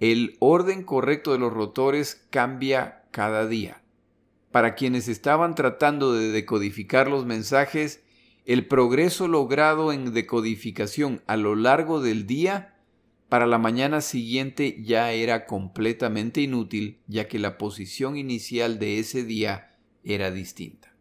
El 0.01 0.35
orden 0.39 0.81
correcto 0.81 1.31
de 1.31 1.37
los 1.37 1.53
rotores 1.53 2.25
cambia 2.31 3.03
cada 3.11 3.47
día. 3.47 3.83
Para 4.49 4.73
quienes 4.73 5.07
estaban 5.07 5.53
tratando 5.53 6.13
de 6.13 6.31
decodificar 6.31 7.07
los 7.07 7.27
mensajes, 7.27 8.01
el 8.45 8.65
progreso 8.65 9.27
logrado 9.27 9.93
en 9.93 10.11
decodificación 10.11 11.21
a 11.27 11.37
lo 11.37 11.55
largo 11.55 12.01
del 12.01 12.25
día 12.25 12.79
para 13.29 13.45
la 13.45 13.59
mañana 13.59 14.01
siguiente 14.01 14.81
ya 14.81 15.11
era 15.11 15.45
completamente 15.45 16.41
inútil 16.41 16.99
ya 17.05 17.27
que 17.27 17.37
la 17.37 17.59
posición 17.59 18.17
inicial 18.17 18.79
de 18.79 18.97
ese 18.97 19.23
día 19.23 19.77
era 20.03 20.31
distinta. 20.31 20.95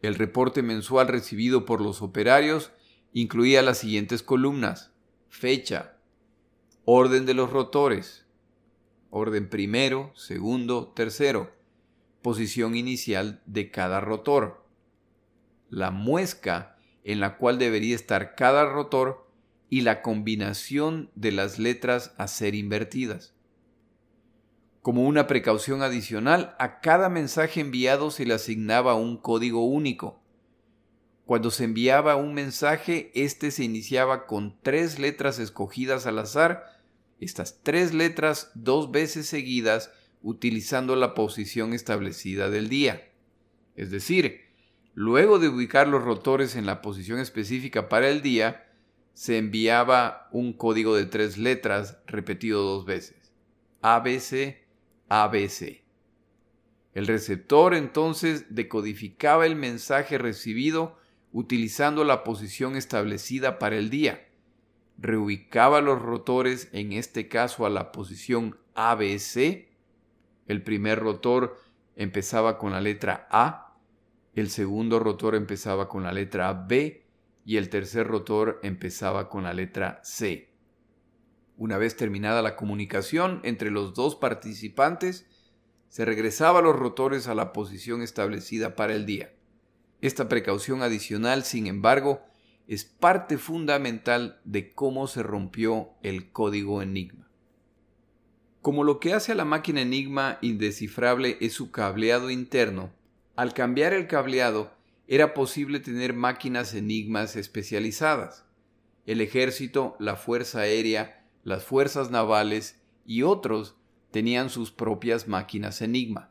El 0.00 0.14
reporte 0.14 0.62
mensual 0.62 1.08
recibido 1.08 1.66
por 1.66 1.82
los 1.82 2.00
operarios 2.00 2.72
incluía 3.12 3.60
las 3.60 3.76
siguientes 3.76 4.22
columnas. 4.22 4.92
Fecha. 5.28 5.98
Orden 6.86 7.26
de 7.26 7.34
los 7.34 7.50
rotores. 7.50 8.25
Orden 9.18 9.48
primero, 9.48 10.12
segundo, 10.14 10.88
tercero. 10.88 11.50
Posición 12.20 12.76
inicial 12.76 13.40
de 13.46 13.70
cada 13.70 13.98
rotor. 14.02 14.66
La 15.70 15.90
muesca 15.90 16.76
en 17.02 17.20
la 17.20 17.38
cual 17.38 17.58
debería 17.58 17.94
estar 17.94 18.34
cada 18.34 18.66
rotor 18.66 19.26
y 19.70 19.80
la 19.80 20.02
combinación 20.02 21.10
de 21.14 21.32
las 21.32 21.58
letras 21.58 22.12
a 22.18 22.28
ser 22.28 22.54
invertidas. 22.54 23.32
Como 24.82 25.06
una 25.06 25.26
precaución 25.26 25.80
adicional, 25.80 26.54
a 26.58 26.80
cada 26.80 27.08
mensaje 27.08 27.62
enviado 27.62 28.10
se 28.10 28.26
le 28.26 28.34
asignaba 28.34 28.96
un 28.96 29.16
código 29.16 29.64
único. 29.64 30.20
Cuando 31.24 31.50
se 31.50 31.64
enviaba 31.64 32.16
un 32.16 32.34
mensaje, 32.34 33.12
éste 33.14 33.50
se 33.50 33.64
iniciaba 33.64 34.26
con 34.26 34.60
tres 34.60 34.98
letras 34.98 35.38
escogidas 35.38 36.06
al 36.06 36.18
azar, 36.18 36.75
estas 37.20 37.62
tres 37.62 37.94
letras 37.94 38.50
dos 38.54 38.90
veces 38.90 39.26
seguidas 39.26 39.90
utilizando 40.22 40.96
la 40.96 41.14
posición 41.14 41.72
establecida 41.72 42.50
del 42.50 42.68
día. 42.68 43.10
Es 43.74 43.90
decir, 43.90 44.46
Luego 44.96 45.38
de 45.38 45.50
ubicar 45.50 45.88
los 45.88 46.02
rotores 46.02 46.56
en 46.56 46.64
la 46.64 46.80
posición 46.80 47.18
específica 47.18 47.90
para 47.90 48.08
el 48.08 48.22
día, 48.22 48.66
se 49.12 49.36
enviaba 49.36 50.26
un 50.32 50.54
código 50.54 50.96
de 50.96 51.04
tres 51.04 51.36
letras 51.36 51.98
repetido 52.06 52.62
dos 52.62 52.86
veces. 52.86 53.30
ABC, 53.82 54.56
ABC. 55.10 55.82
El 56.94 57.06
receptor 57.06 57.74
entonces 57.74 58.46
decodificaba 58.48 59.44
el 59.44 59.54
mensaje 59.54 60.16
recibido 60.16 60.96
utilizando 61.30 62.02
la 62.02 62.24
posición 62.24 62.74
establecida 62.74 63.58
para 63.58 63.76
el 63.76 63.90
día. 63.90 64.25
Reubicaba 64.98 65.80
los 65.80 66.00
rotores, 66.00 66.68
en 66.72 66.92
este 66.92 67.28
caso 67.28 67.66
a 67.66 67.70
la 67.70 67.92
posición 67.92 68.58
ABC. 68.74 69.68
El 70.46 70.62
primer 70.62 70.98
rotor 71.00 71.58
empezaba 71.96 72.58
con 72.58 72.72
la 72.72 72.80
letra 72.80 73.26
A 73.30 73.66
el 74.36 74.50
segundo 74.50 74.98
rotor 74.98 75.34
empezaba 75.34 75.88
con 75.88 76.02
la 76.02 76.12
letra 76.12 76.52
B 76.52 77.06
y 77.46 77.56
el 77.56 77.70
tercer 77.70 78.06
rotor 78.06 78.60
empezaba 78.62 79.30
con 79.30 79.44
la 79.44 79.54
letra 79.54 79.98
C. 80.04 80.52
Una 81.56 81.78
vez 81.78 81.96
terminada 81.96 82.42
la 82.42 82.54
comunicación 82.54 83.40
entre 83.44 83.70
los 83.70 83.94
dos 83.94 84.14
participantes, 84.14 85.24
se 85.88 86.04
regresaba 86.04 86.60
los 86.60 86.76
rotores 86.76 87.28
a 87.28 87.34
la 87.34 87.54
posición 87.54 88.02
establecida 88.02 88.76
para 88.76 88.94
el 88.94 89.06
día. 89.06 89.32
Esta 90.02 90.28
precaución 90.28 90.82
adicional, 90.82 91.42
sin 91.42 91.66
embargo, 91.66 92.20
es 92.66 92.84
parte 92.84 93.38
fundamental 93.38 94.40
de 94.44 94.72
cómo 94.72 95.06
se 95.06 95.22
rompió 95.22 95.90
el 96.02 96.30
código 96.32 96.82
Enigma. 96.82 97.28
Como 98.60 98.82
lo 98.82 98.98
que 98.98 99.12
hace 99.12 99.32
a 99.32 99.36
la 99.36 99.44
máquina 99.44 99.82
Enigma 99.82 100.38
indescifrable 100.40 101.38
es 101.40 101.52
su 101.52 101.70
cableado 101.70 102.30
interno, 102.30 102.90
al 103.36 103.52
cambiar 103.52 103.92
el 103.92 104.06
cableado, 104.06 104.72
era 105.06 105.34
posible 105.34 105.78
tener 105.78 106.14
máquinas 106.14 106.74
enigmas 106.74 107.36
especializadas. 107.36 108.44
El 109.04 109.20
ejército, 109.20 109.94
la 110.00 110.16
Fuerza 110.16 110.60
Aérea, 110.60 111.22
las 111.44 111.62
fuerzas 111.64 112.10
navales 112.10 112.80
y 113.04 113.22
otros 113.22 113.76
tenían 114.10 114.50
sus 114.50 114.72
propias 114.72 115.28
máquinas 115.28 115.82
enigma. 115.82 116.30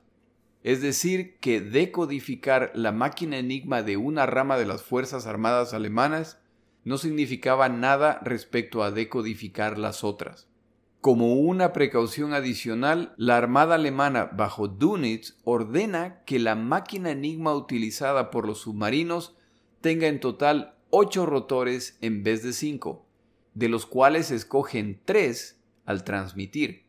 Es 0.65 0.81
decir, 0.81 1.37
que 1.41 1.61
decodificar 1.61 2.71
la 2.73 2.91
máquina 2.91 3.37
enigma 3.37 3.83
de 3.83 3.97
una 3.97 4.25
rama 4.25 4.57
de 4.57 4.65
las 4.65 4.81
Fuerzas 4.81 5.27
Armadas 5.27 5.75
alemanas 5.75 6.39
no 6.83 6.97
significaba 6.97 7.69
nada 7.69 8.19
respecto 8.23 8.81
a 8.81 8.89
decodificar 8.89 9.77
las 9.77 10.03
otras. 10.03 10.47
Como 11.01 11.35
una 11.35 11.71
precaución 11.71 12.33
adicional, 12.33 13.13
la 13.15 13.37
Armada 13.37 13.75
alemana 13.75 14.31
bajo 14.33 14.67
Dönitz 14.67 15.37
ordena 15.43 16.23
que 16.25 16.39
la 16.39 16.55
máquina 16.55 17.11
enigma 17.11 17.53
utilizada 17.53 18.31
por 18.31 18.47
los 18.47 18.61
submarinos 18.61 19.37
tenga 19.81 20.07
en 20.07 20.19
total 20.19 20.79
ocho 20.89 21.27
rotores 21.27 21.95
en 22.01 22.23
vez 22.23 22.41
de 22.41 22.53
cinco, 22.53 23.05
de 23.53 23.69
los 23.69 23.85
cuales 23.85 24.31
escogen 24.31 24.99
tres 25.05 25.61
al 25.85 26.03
transmitir. 26.03 26.84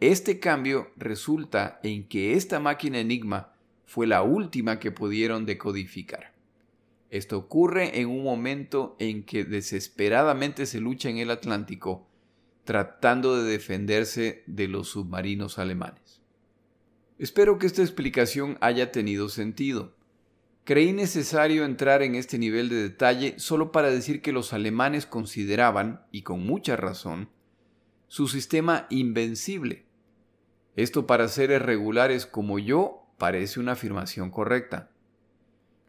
Este 0.00 0.40
cambio 0.40 0.90
resulta 0.96 1.80
en 1.82 2.06
que 2.06 2.34
esta 2.34 2.60
máquina 2.60 2.98
enigma 2.98 3.54
fue 3.86 4.06
la 4.06 4.22
última 4.22 4.78
que 4.78 4.92
pudieron 4.92 5.46
decodificar. 5.46 6.34
Esto 7.08 7.38
ocurre 7.38 8.00
en 8.00 8.08
un 8.08 8.22
momento 8.22 8.96
en 8.98 9.22
que 9.24 9.44
desesperadamente 9.44 10.66
se 10.66 10.80
lucha 10.80 11.08
en 11.08 11.18
el 11.18 11.30
Atlántico 11.30 12.06
tratando 12.66 13.40
de 13.40 13.48
defenderse 13.48 14.42
de 14.46 14.66
los 14.66 14.88
submarinos 14.88 15.58
alemanes. 15.58 16.20
Espero 17.16 17.58
que 17.58 17.66
esta 17.66 17.80
explicación 17.80 18.58
haya 18.60 18.90
tenido 18.90 19.28
sentido. 19.28 19.94
Creí 20.64 20.92
necesario 20.92 21.64
entrar 21.64 22.02
en 22.02 22.16
este 22.16 22.38
nivel 22.38 22.68
de 22.68 22.82
detalle 22.82 23.38
solo 23.38 23.70
para 23.70 23.88
decir 23.88 24.20
que 24.20 24.32
los 24.32 24.52
alemanes 24.52 25.06
consideraban, 25.06 26.04
y 26.10 26.22
con 26.22 26.44
mucha 26.44 26.74
razón, 26.74 27.30
su 28.08 28.26
sistema 28.26 28.88
invencible. 28.90 29.85
Esto 30.76 31.06
para 31.06 31.28
seres 31.28 31.62
regulares 31.62 32.26
como 32.26 32.58
yo 32.58 33.06
parece 33.18 33.60
una 33.60 33.72
afirmación 33.72 34.30
correcta. 34.30 34.90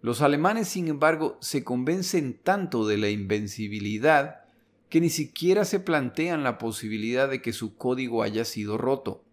Los 0.01 0.21
alemanes, 0.21 0.69
sin 0.69 0.87
embargo, 0.87 1.37
se 1.41 1.63
convencen 1.65 2.39
tanto 2.41 2.87
de 2.87 2.97
la 2.97 3.09
invencibilidad 3.09 4.45
que 4.89 5.01
ni 5.01 5.09
siquiera 5.09 5.65
se 5.65 5.81
plantean 5.81 6.43
la 6.43 6.57
posibilidad 6.57 7.29
de 7.29 7.41
que 7.41 7.51
su 7.51 7.75
código 7.75 8.23
haya 8.23 8.45
sido 8.45 8.77
roto. 8.77 9.25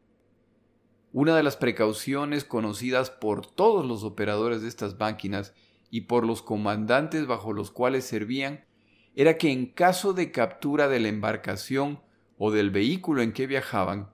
Una 1.12 1.37
de 1.37 1.45
las 1.45 1.57
precauciones 1.57 2.43
conocidas 2.43 3.11
por 3.11 3.47
todos 3.47 3.87
los 3.87 4.03
operadores 4.03 4.62
de 4.62 4.69
estas 4.69 4.99
máquinas 4.99 5.55
y 5.90 6.03
por 6.03 6.27
los 6.27 6.43
comandantes 6.43 7.29
bajo 7.29 7.53
los 7.53 7.71
cuales 7.71 8.05
servían 8.05 8.64
era 9.14 9.38
que 9.38 9.53
en 9.53 9.67
caso 9.67 10.12
de 10.12 10.33
captura 10.33 10.88
de 10.88 10.99
la 10.99 11.07
embarcación 11.07 12.01
o 12.37 12.51
del 12.51 12.71
vehículo 12.71 13.23
en 13.23 13.33
que 13.33 13.47
viajaban, 13.47 14.11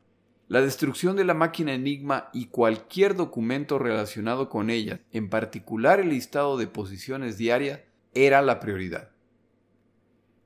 la 0.51 0.61
destrucción 0.61 1.15
de 1.15 1.23
la 1.23 1.33
máquina 1.33 1.75
Enigma 1.75 2.29
y 2.33 2.47
cualquier 2.47 3.15
documento 3.15 3.79
relacionado 3.79 4.49
con 4.49 4.69
ella, 4.69 5.01
en 5.13 5.31
particular 5.31 6.01
el 6.01 6.09
listado 6.09 6.59
de 6.59 6.67
posiciones 6.67 7.39
diarias, 7.39 7.83
era 8.15 8.43
la 8.43 8.59
prioridad. 8.59 9.11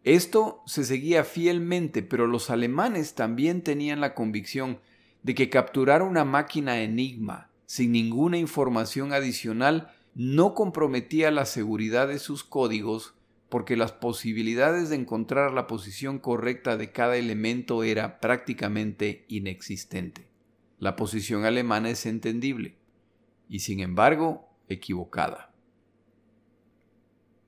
Esto 0.03 0.63
se 0.67 0.85
seguía 0.85 1.25
fielmente, 1.25 2.03
pero 2.03 2.27
los 2.27 2.51
alemanes 2.51 3.15
también 3.15 3.63
tenían 3.63 4.03
la 4.03 4.13
convicción 4.13 4.79
de 5.23 5.35
que 5.35 5.49
capturar 5.49 6.03
una 6.03 6.27
máquina 6.27 6.83
enigma 6.83 7.49
sin 7.65 7.93
ninguna 7.93 8.37
información 8.37 9.15
adicional 9.15 9.91
no 10.15 10.53
comprometía 10.53 11.31
la 11.31 11.47
seguridad 11.47 12.09
de 12.09 12.19
sus 12.19 12.45
códigos 12.45 13.15
porque 13.55 13.77
las 13.77 13.93
posibilidades 13.93 14.89
de 14.89 14.97
encontrar 14.97 15.53
la 15.53 15.69
posición 15.69 16.19
correcta 16.19 16.77
de 16.77 16.91
cada 16.91 17.17
elemento 17.17 17.85
era 17.85 18.19
prácticamente 18.19 19.27
inexistente. 19.29 20.27
La 20.81 20.97
posición 20.97 21.45
alemana 21.45 21.89
es 21.89 22.05
entendible 22.05 22.79
y 23.49 23.61
sin 23.61 23.79
embargo 23.79 24.49
equivocada. 24.67 25.55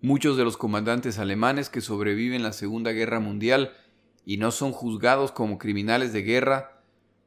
Muchos 0.00 0.36
de 0.36 0.44
los 0.44 0.56
comandantes 0.56 1.18
alemanes 1.18 1.70
que 1.70 1.80
sobreviven 1.80 2.44
la 2.44 2.52
Segunda 2.52 2.92
Guerra 2.92 3.18
Mundial 3.18 3.72
y 4.24 4.36
no 4.36 4.52
son 4.52 4.70
juzgados 4.70 5.32
como 5.32 5.58
criminales 5.58 6.12
de 6.12 6.22
guerra, 6.22 6.84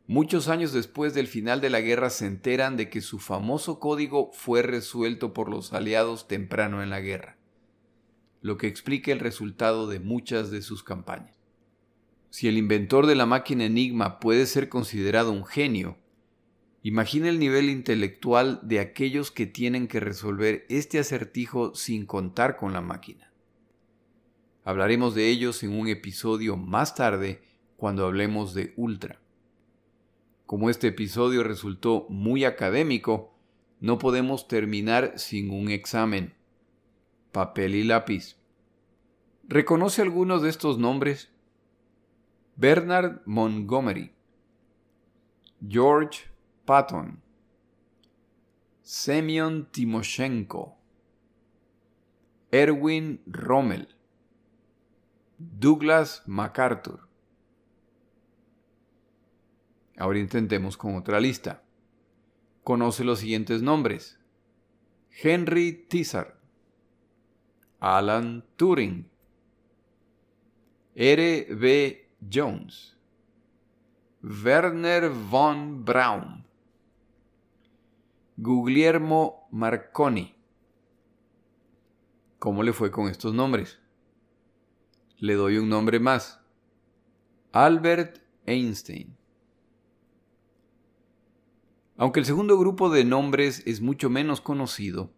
muchos 0.08 0.48
años 0.48 0.72
después 0.72 1.14
del 1.14 1.28
final 1.28 1.60
de 1.60 1.70
la 1.70 1.82
guerra 1.82 2.10
se 2.10 2.28
enteran 2.28 2.78
de 2.78 2.90
que 2.90 3.02
su 3.02 3.20
famoso 3.20 3.82
código 3.82 4.32
fue 4.32 4.62
resuelto 4.62 5.34
por 5.34 5.50
los 5.50 5.74
aliados 5.74 6.30
temprano 6.30 6.82
en 6.82 6.90
la 6.90 7.02
guerra, 7.02 7.39
lo 8.42 8.58
que 8.58 8.68
explica 8.68 9.12
el 9.12 9.20
resultado 9.20 9.88
de 9.88 10.00
muchas 10.00 10.52
de 10.52 10.62
sus 10.62 10.84
campañas. 10.84 11.36
Si 12.30 12.48
el 12.48 12.58
inventor 12.58 13.06
de 13.08 13.16
la 13.16 13.26
máquina 13.26 13.66
Enigma 13.66 14.20
puede 14.20 14.46
ser 14.46 14.70
considerado 14.70 15.32
un 15.32 15.46
genio, 15.46 15.98
Imagina 16.82 17.28
el 17.28 17.40
nivel 17.40 17.70
intelectual 17.70 18.62
de 18.64 18.80
aquellos 18.80 19.32
que 19.32 19.46
tienen 19.46 19.90
que 19.90 20.00
resolver 20.00 20.66
este 20.70 20.98
acertijo 20.98 21.76
sin 21.76 22.06
contar 22.06 22.56
con 22.56 22.72
la 22.72 22.80
máquina. 22.80 23.34
Hablaremos 24.64 25.14
de 25.14 25.28
ellos 25.28 25.62
en 25.64 25.78
un 25.78 25.90
episodio 25.90 26.56
más 26.56 26.96
tarde 26.96 27.42
cuando 27.76 28.06
hablemos 28.06 28.54
de 28.54 28.74
Ultra. 28.78 29.20
Como 30.46 30.70
este 30.70 30.88
episodio 30.88 31.44
resultó 31.44 32.06
muy 32.10 32.46
académico, 32.46 33.36
no 33.82 33.98
podemos 33.98 34.48
terminar 34.48 35.14
sin 35.18 35.52
un 35.52 35.70
examen. 35.70 36.34
Papel 37.32 37.76
y 37.76 37.84
lápiz. 37.84 38.38
¿Reconoce 39.48 40.02
algunos 40.02 40.42
de 40.42 40.50
estos 40.50 40.78
nombres? 40.78 41.32
Bernard 42.56 43.22
Montgomery, 43.26 44.14
George 45.66 46.26
Patton, 46.66 47.22
Semyon 48.82 49.70
Timoshenko, 49.72 50.76
Erwin 52.52 53.22
Rommel, 53.28 53.88
Douglas 55.38 56.24
MacArthur. 56.26 57.08
Ahora 59.98 60.20
intentemos 60.20 60.76
con 60.76 60.96
otra 60.96 61.20
lista. 61.20 61.64
Conoce 62.64 63.04
los 63.04 63.20
siguientes 63.20 63.62
nombres. 63.62 64.20
Henry 65.24 65.74
Tizard, 65.88 66.39
Alan 67.80 68.44
Turing, 68.58 69.10
R. 70.96 71.48
B. 71.56 72.10
Jones, 72.30 72.98
Werner 74.22 75.10
von 75.10 75.86
Braun, 75.86 76.46
Guglielmo 78.36 79.48
Marconi. 79.52 80.36
¿Cómo 82.38 82.64
le 82.64 82.74
fue 82.74 82.92
con 82.92 83.08
estos 83.08 83.34
nombres? 83.34 83.80
Le 85.18 85.36
doy 85.36 85.58
un 85.58 85.70
nombre 85.70 86.00
más. 86.00 86.42
Albert 87.52 88.22
Einstein. 88.46 89.16
Aunque 91.96 92.20
el 92.20 92.26
segundo 92.26 92.58
grupo 92.58 92.90
de 92.90 93.04
nombres 93.04 93.62
es 93.66 93.82
mucho 93.82 94.10
menos 94.10 94.40
conocido, 94.40 95.12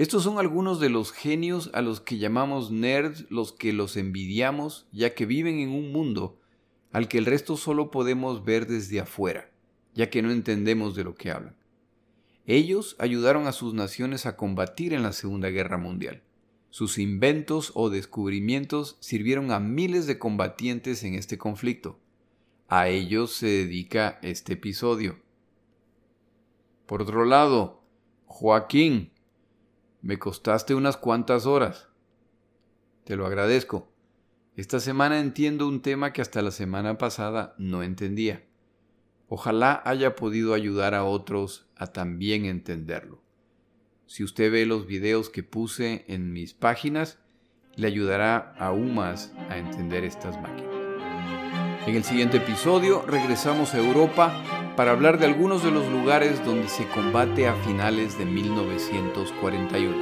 estos 0.00 0.22
son 0.22 0.38
algunos 0.38 0.80
de 0.80 0.88
los 0.88 1.12
genios 1.12 1.68
a 1.74 1.82
los 1.82 2.00
que 2.00 2.16
llamamos 2.16 2.70
nerds, 2.70 3.26
los 3.28 3.52
que 3.52 3.74
los 3.74 3.98
envidiamos, 3.98 4.88
ya 4.92 5.14
que 5.14 5.26
viven 5.26 5.58
en 5.58 5.68
un 5.68 5.92
mundo 5.92 6.40
al 6.90 7.06
que 7.06 7.18
el 7.18 7.26
resto 7.26 7.58
solo 7.58 7.90
podemos 7.90 8.42
ver 8.42 8.66
desde 8.66 9.00
afuera, 9.00 9.50
ya 9.92 10.08
que 10.08 10.22
no 10.22 10.30
entendemos 10.30 10.96
de 10.96 11.04
lo 11.04 11.14
que 11.14 11.30
hablan. 11.30 11.54
Ellos 12.46 12.96
ayudaron 12.98 13.46
a 13.46 13.52
sus 13.52 13.74
naciones 13.74 14.24
a 14.24 14.38
combatir 14.38 14.94
en 14.94 15.02
la 15.02 15.12
Segunda 15.12 15.50
Guerra 15.50 15.76
Mundial. 15.76 16.22
Sus 16.70 16.96
inventos 16.96 17.70
o 17.74 17.90
descubrimientos 17.90 18.96
sirvieron 19.00 19.50
a 19.50 19.60
miles 19.60 20.06
de 20.06 20.18
combatientes 20.18 21.04
en 21.04 21.12
este 21.12 21.36
conflicto. 21.36 22.00
A 22.68 22.88
ellos 22.88 23.34
se 23.34 23.48
dedica 23.48 24.18
este 24.22 24.54
episodio. 24.54 25.20
Por 26.86 27.02
otro 27.02 27.26
lado, 27.26 27.82
Joaquín, 28.24 29.10
me 30.02 30.18
costaste 30.18 30.74
unas 30.74 30.96
cuantas 30.96 31.46
horas. 31.46 31.88
Te 33.04 33.16
lo 33.16 33.26
agradezco. 33.26 33.92
Esta 34.56 34.80
semana 34.80 35.20
entiendo 35.20 35.66
un 35.66 35.82
tema 35.82 36.12
que 36.12 36.22
hasta 36.22 36.42
la 36.42 36.50
semana 36.50 36.98
pasada 36.98 37.54
no 37.58 37.82
entendía. 37.82 38.44
Ojalá 39.28 39.80
haya 39.84 40.16
podido 40.16 40.54
ayudar 40.54 40.94
a 40.94 41.04
otros 41.04 41.68
a 41.76 41.86
también 41.88 42.44
entenderlo. 42.44 43.22
Si 44.06 44.24
usted 44.24 44.50
ve 44.50 44.66
los 44.66 44.86
videos 44.86 45.30
que 45.30 45.44
puse 45.44 46.04
en 46.08 46.32
mis 46.32 46.52
páginas, 46.52 47.18
le 47.76 47.86
ayudará 47.86 48.54
aún 48.58 48.94
más 48.94 49.32
a 49.48 49.56
entender 49.56 50.04
estas 50.04 50.40
máquinas. 50.42 50.74
En 51.86 51.94
el 51.94 52.04
siguiente 52.04 52.38
episodio 52.38 53.02
regresamos 53.06 53.72
a 53.74 53.78
Europa 53.78 54.59
para 54.80 54.92
hablar 54.92 55.18
de 55.18 55.26
algunos 55.26 55.62
de 55.62 55.70
los 55.70 55.86
lugares 55.92 56.42
donde 56.42 56.66
se 56.66 56.88
combate 56.88 57.46
a 57.46 57.54
finales 57.54 58.16
de 58.16 58.24
1941. 58.24 59.94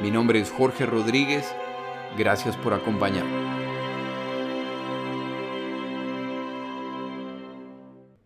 Mi 0.00 0.12
nombre 0.12 0.38
es 0.38 0.52
Jorge 0.52 0.86
Rodríguez, 0.86 1.44
gracias 2.16 2.56
por 2.56 2.72
acompañarme. 2.72 3.32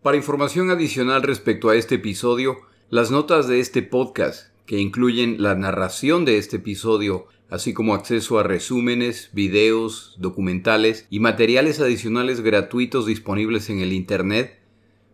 Para 0.03 0.17
información 0.17 0.69
adicional 0.69 1.23
respecto 1.23 1.71
a 1.71 1.75
este 1.77 1.95
episodio, 1.95 2.57
Las 2.91 3.09
notas 3.09 3.47
de 3.47 3.59
este 3.59 3.81
podcast, 3.81 4.51
que 4.67 4.77
incluyen 4.77 5.41
la 5.41 5.55
narración 5.55 6.25
de 6.25 6.37
este 6.37 6.57
episodio, 6.57 7.25
así 7.49 7.73
como 7.73 7.95
acceso 7.95 8.37
a 8.37 8.43
resúmenes, 8.43 9.31
videos, 9.33 10.15
documentales 10.19 11.07
y 11.09 11.19
materiales 11.21 11.79
adicionales 11.79 12.41
gratuitos 12.41 13.07
disponibles 13.07 13.71
en 13.71 13.79
el 13.79 13.93
Internet, 13.93 14.61